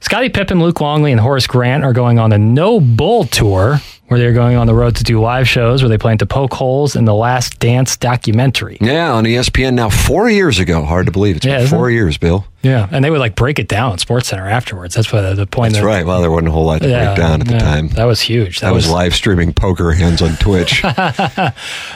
[0.01, 4.19] Scottie Pippen, Luke Longley, and Horace Grant are going on a No Bull tour, where
[4.19, 6.95] they're going on the road to do live shows where they plan to poke holes
[6.95, 8.77] in the Last Dance documentary.
[8.79, 9.89] Yeah, on ESPN now.
[9.89, 10.83] Four years ago.
[10.85, 11.37] Hard to believe.
[11.37, 11.93] It's Yeah, been four it?
[11.93, 12.45] years, Bill.
[12.61, 14.95] Yeah, and they would like break it down at Sports Center afterwards.
[14.95, 15.73] That's what the, the point.
[15.73, 16.05] That's that, right.
[16.05, 17.87] Well, there wasn't a whole lot to Yeah, break down at the yeah, time.
[17.89, 18.59] That was huge.
[18.61, 20.83] That was live streaming poker hands on Twitch.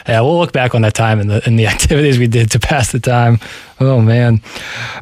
[0.08, 2.60] Yeah, we'll look back on that time and the and the activities we did to
[2.60, 3.40] pass the time.
[3.80, 4.42] Oh man.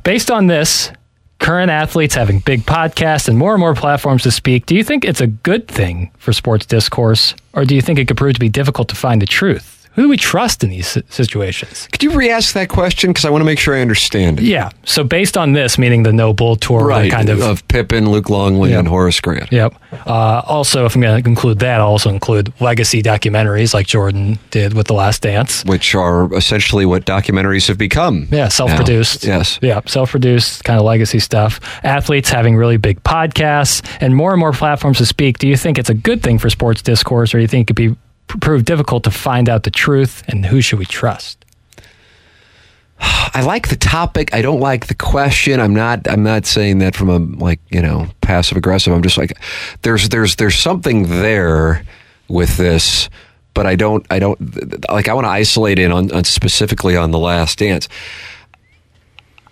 [0.03, 0.91] Based on this,
[1.39, 5.05] current athletes having big podcasts and more and more platforms to speak, do you think
[5.05, 8.39] it's a good thing for sports discourse, or do you think it could prove to
[8.39, 9.76] be difficult to find the truth?
[9.97, 11.89] Who do we trust in these situations?
[11.91, 13.09] Could you re-ask that question?
[13.09, 14.45] Because I want to make sure I understand it.
[14.45, 14.69] Yeah.
[14.85, 17.11] So based on this, meaning the no bull tour, Right.
[17.11, 18.79] kind of of Pippen, Luke Longley, Yep.
[18.79, 19.51] and Horace Grant.
[19.51, 19.73] Yep.
[20.05, 24.37] Uh, also, if I'm going to include that, I'll also include legacy documentaries like Jordan
[24.51, 25.63] did with The Last Dance.
[25.65, 28.27] Which are essentially what documentaries have become.
[28.31, 29.25] Yeah, self-produced.
[29.27, 29.37] now.
[29.37, 29.57] Yes.
[29.63, 31.59] Yeah, self-produced kind of legacy stuff.
[31.83, 35.39] Athletes having really big podcasts and more and more platforms to speak.
[35.39, 37.67] Do you think it's a good thing for sports discourse, or do you think it
[37.67, 37.95] could be
[38.27, 41.45] prove difficult to find out the truth and who should we trust?
[42.99, 44.33] I like the topic.
[44.33, 45.59] I don't like the question.
[45.59, 46.09] I'm not.
[46.09, 48.93] I'm not saying that from a like you know passive aggressive.
[48.93, 49.37] I'm just like
[49.83, 51.85] there's there's there's something there
[52.27, 53.09] with this,
[53.53, 54.05] but I don't.
[54.09, 55.07] I don't like.
[55.07, 57.87] I want to isolate in on, on specifically on the Last Dance.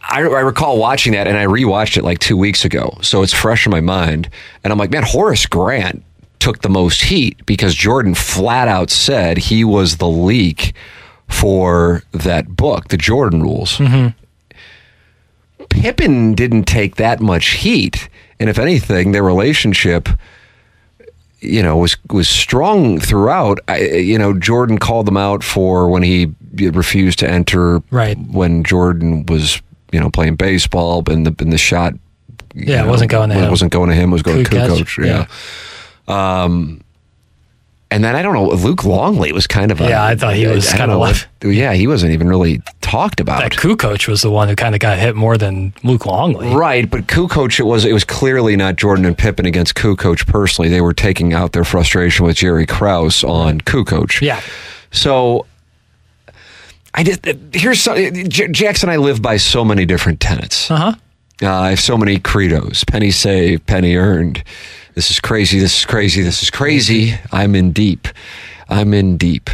[0.02, 3.34] I, I recall watching that, and I rewatched it like two weeks ago, so it's
[3.34, 4.30] fresh in my mind.
[4.64, 6.04] And I'm like, man, Horace Grant
[6.46, 10.76] took the most heat because Jordan flat out said he was the leak
[11.28, 13.80] for that book, The Jordan Rules.
[13.80, 14.10] Mm-hmm.
[15.70, 20.08] Pippen didn't take that much heat, and if anything, their relationship,
[21.40, 23.60] you know, was was strong throughout.
[23.68, 27.82] I, you know, Jordan called them out for when he refused to enter.
[27.90, 28.20] Right.
[28.32, 29.60] when Jordan was,
[29.92, 31.94] you know, playing baseball, and the and the shot.
[32.54, 33.50] Yeah, it wasn't going to it him.
[33.50, 34.12] wasn't going to him.
[34.12, 35.06] It was going to Kukoc, Kukoc.
[35.08, 35.26] Yeah.
[36.08, 36.82] Um,
[37.92, 38.50] and then I don't know.
[38.50, 39.88] Luke Longley was kind of a.
[39.88, 42.62] Yeah, I thought he was I don't kinda know left- Yeah, he wasn't even really
[42.82, 43.40] talked about.
[43.42, 46.50] That coach was the one who kind of got hit more than Luke Longley.
[46.54, 50.70] Right, but Kukoc, it was it was clearly not Jordan and Pippen against Kukoc personally.
[50.70, 54.20] They were taking out their frustration with Jerry Krause on Kukoc.
[54.20, 54.42] Yeah.
[54.92, 55.46] So
[56.94, 57.98] I just here's some,
[58.30, 58.90] Jackson.
[58.90, 60.70] I live by so many different tenets.
[60.72, 60.94] Uh huh.
[61.44, 64.44] Uh, I have so many credos: penny saved, penny earned.
[64.96, 65.60] This is crazy.
[65.60, 66.22] This is crazy.
[66.22, 67.14] This is crazy.
[67.32, 68.08] I'm in deep.
[68.70, 69.50] I'm in deep.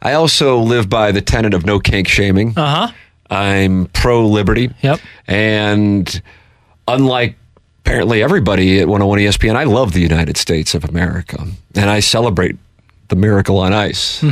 [0.00, 2.54] I also live by the tenet of no kink shaming.
[2.56, 2.92] Uh huh.
[3.30, 4.70] I'm pro liberty.
[4.82, 5.00] Yep.
[5.26, 6.22] And
[6.86, 7.36] unlike
[7.84, 11.44] apparently everybody at 101 ESPN, I love the United States of America.
[11.74, 12.56] And I celebrate
[13.08, 14.22] the miracle on ice.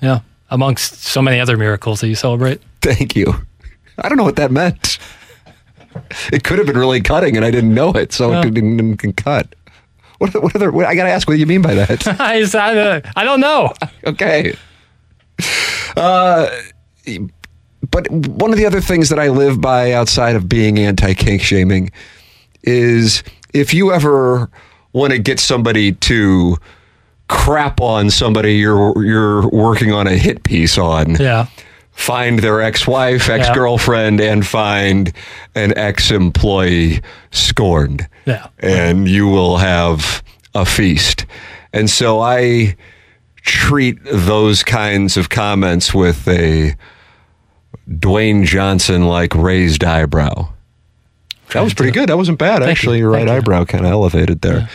[0.00, 0.20] Yeah.
[0.50, 2.62] Amongst so many other miracles that you celebrate.
[2.80, 3.34] Thank you.
[3.98, 4.98] I don't know what that meant.
[6.32, 9.16] It could have been really cutting and I didn't know it, so it didn't, didn't
[9.16, 9.54] cut.
[10.24, 12.06] What, what other, what, I got to ask what do you mean by that?
[12.20, 13.72] I, uh, I don't know.
[14.06, 14.56] okay.
[15.96, 16.48] Uh,
[17.90, 21.42] but one of the other things that I live by outside of being anti kink
[21.42, 21.90] shaming
[22.62, 23.22] is
[23.52, 24.50] if you ever
[24.92, 26.56] want to get somebody to
[27.28, 31.46] crap on somebody you're you're working on a hit piece on, Yeah.
[31.94, 35.12] Find their ex-wife, ex-girlfriend, and find
[35.54, 38.08] an ex-employee scorned.
[38.26, 38.48] Yeah.
[38.58, 40.22] And you will have
[40.54, 41.24] a feast.
[41.72, 42.76] And so I
[43.42, 46.74] treat those kinds of comments with a
[47.88, 50.48] Dwayne Johnson like raised eyebrow.
[51.52, 52.08] That was pretty good.
[52.08, 52.98] That wasn't bad, Thank actually.
[52.98, 53.04] you.
[53.04, 54.68] Your right Thank eyebrow kind of elevated there.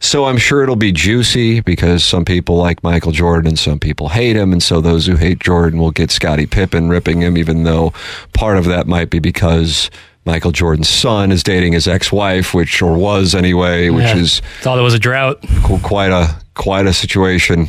[0.00, 4.10] So I'm sure it'll be juicy because some people like Michael Jordan and some people
[4.10, 4.52] hate him.
[4.52, 7.92] And so those who hate Jordan will get Scottie Pippen ripping him, even though
[8.32, 9.90] part of that might be because
[10.24, 14.16] Michael Jordan's son is dating his ex-wife, which or was anyway, which Yeah.
[14.18, 15.42] is Thought there was a drought.
[15.82, 17.68] quite a quite a situation.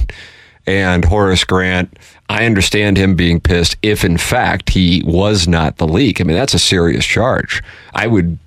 [0.67, 1.97] And Horace Grant,
[2.29, 6.21] I understand him being pissed if in fact he was not the leak.
[6.21, 7.63] I mean, that's a serious charge.
[7.95, 8.37] I would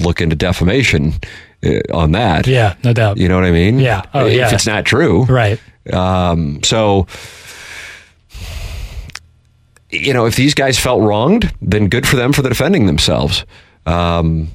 [0.00, 1.14] look into defamation
[1.92, 2.46] on that.
[2.46, 3.16] Yeah, no doubt.
[3.16, 3.78] You know what I mean?
[3.78, 4.02] Yeah.
[4.14, 4.26] Oh, yeah.
[4.26, 4.54] if yeah.
[4.54, 5.24] it's not true.
[5.24, 5.60] Right.
[5.92, 7.06] Um, so,
[9.90, 13.44] you know, if these guys felt wronged, then good for them for the defending themselves.
[13.86, 14.48] Um,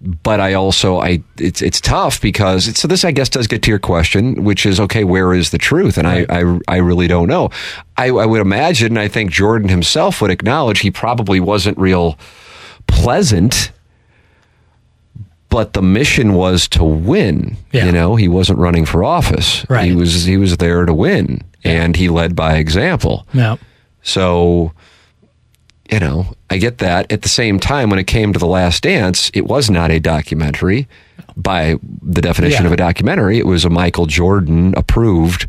[0.00, 3.62] but I also I it's it's tough because it's, so this I guess does get
[3.62, 5.98] to your question, which is okay, where is the truth?
[5.98, 7.50] And I I, I really don't know.
[7.98, 12.18] I, I would imagine I think Jordan himself would acknowledge he probably wasn't real
[12.86, 13.72] pleasant,
[15.50, 17.56] but the mission was to win.
[17.72, 17.84] Yeah.
[17.86, 19.68] You know, he wasn't running for office.
[19.68, 19.90] Right.
[19.90, 23.26] He was he was there to win, and he led by example.
[23.34, 23.56] Yeah.
[24.02, 24.72] So,
[25.90, 27.10] you know, I get that.
[27.12, 29.98] At the same time, when it came to The Last Dance, it was not a
[30.00, 30.88] documentary
[31.36, 32.66] by the definition Yeah.
[32.68, 33.38] of a documentary.
[33.38, 35.46] It was a Michael Jordan approved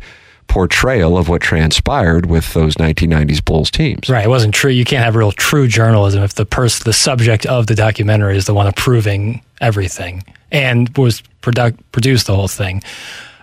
[0.48, 4.08] portrayal of what transpired with those 1990s Bulls teams.
[4.08, 4.24] Right.
[4.24, 4.70] It wasn't true.
[4.70, 8.46] You can't have real true journalism if the person, the subject of the documentary is
[8.46, 12.82] the one approving everything and was product, produced the whole thing.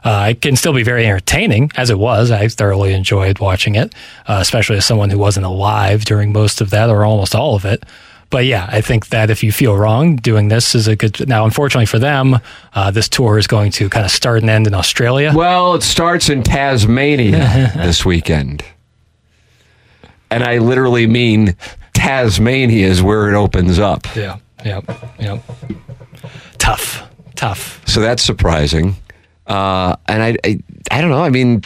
[0.03, 2.31] Uh, it can still be very entertaining, as it was.
[2.31, 3.93] I thoroughly enjoyed watching it,
[4.27, 7.65] uh, especially as someone who wasn't alive during most of that or almost all of
[7.65, 7.83] it.
[8.29, 11.27] But yeah, I think that if you feel wrong, doing this is a good.
[11.27, 12.39] Now, unfortunately for them,
[12.73, 15.31] uh, this tour is going to kind of start and end in Australia.
[15.35, 18.63] Well, it starts in Tasmania this weekend.
[20.31, 21.55] And I literally mean
[21.93, 24.05] Tasmania is where it opens up.
[24.15, 24.81] Yeah, yeah,
[25.19, 25.39] yeah.
[26.59, 27.81] Tough, tough.
[27.87, 28.95] So that's surprising.
[29.47, 30.59] Uh, and I, I,
[30.91, 31.23] I don't know.
[31.23, 31.63] I mean,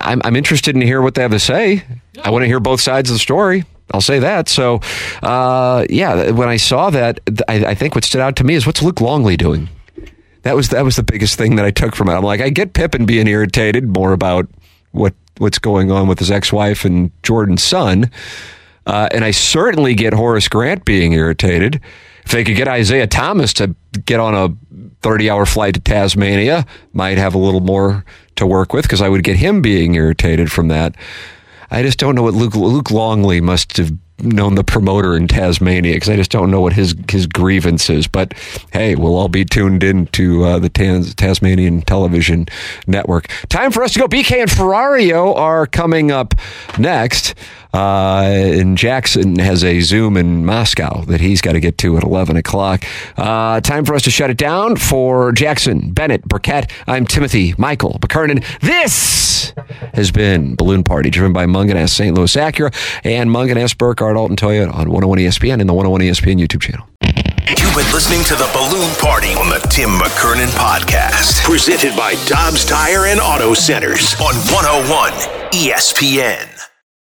[0.00, 1.84] I'm, I'm interested in hear what they have to say.
[2.24, 3.64] I want to hear both sides of the story.
[3.92, 4.48] I'll say that.
[4.48, 4.80] So,
[5.22, 8.66] uh, yeah, when I saw that, I, I think what stood out to me is
[8.66, 9.68] what's Luke Longley doing.
[10.42, 12.12] That was that was the biggest thing that I took from it.
[12.12, 14.48] I'm like, I get Pippen being irritated more about
[14.92, 18.10] what what's going on with his ex-wife and Jordan's son,
[18.86, 21.80] uh, and I certainly get Horace Grant being irritated.
[22.24, 23.74] If they could get Isaiah Thomas to
[24.04, 24.48] get on a
[25.02, 28.04] 30-hour flight to Tasmania, might have a little more
[28.36, 30.94] to work with because I would get him being irritated from that.
[31.70, 33.92] I just don't know what Luke Luke Longley must have
[34.22, 38.06] known the promoter in Tasmania because I just don't know what his his grievance is.
[38.06, 38.34] But
[38.72, 42.46] hey, we'll all be tuned in to uh, the Tas- Tasmanian television
[42.86, 43.28] network.
[43.48, 44.08] Time for us to go.
[44.08, 46.34] BK and Ferrario are coming up
[46.78, 47.34] next.
[47.72, 52.02] Uh, and Jackson has a Zoom in Moscow that he's got to get to at
[52.02, 52.84] 11 o'clock.
[53.16, 54.74] Uh, time for us to shut it down.
[54.74, 58.44] For Jackson, Bennett, Burkett, I'm Timothy Michael McKernan.
[58.60, 58.92] This
[59.94, 62.16] has been Balloon Party, driven by Mungenast St.
[62.16, 62.74] Louis Acura
[63.04, 66.86] and Mungenast Burkhardt Alton Toyota on 101 ESPN and the 101 ESPN YouTube channel.
[67.58, 72.64] You've been listening to the Balloon Party on the Tim McKernan Podcast, presented by Dobbs
[72.64, 75.12] Tire and Auto Centers on 101
[75.52, 76.49] ESPN.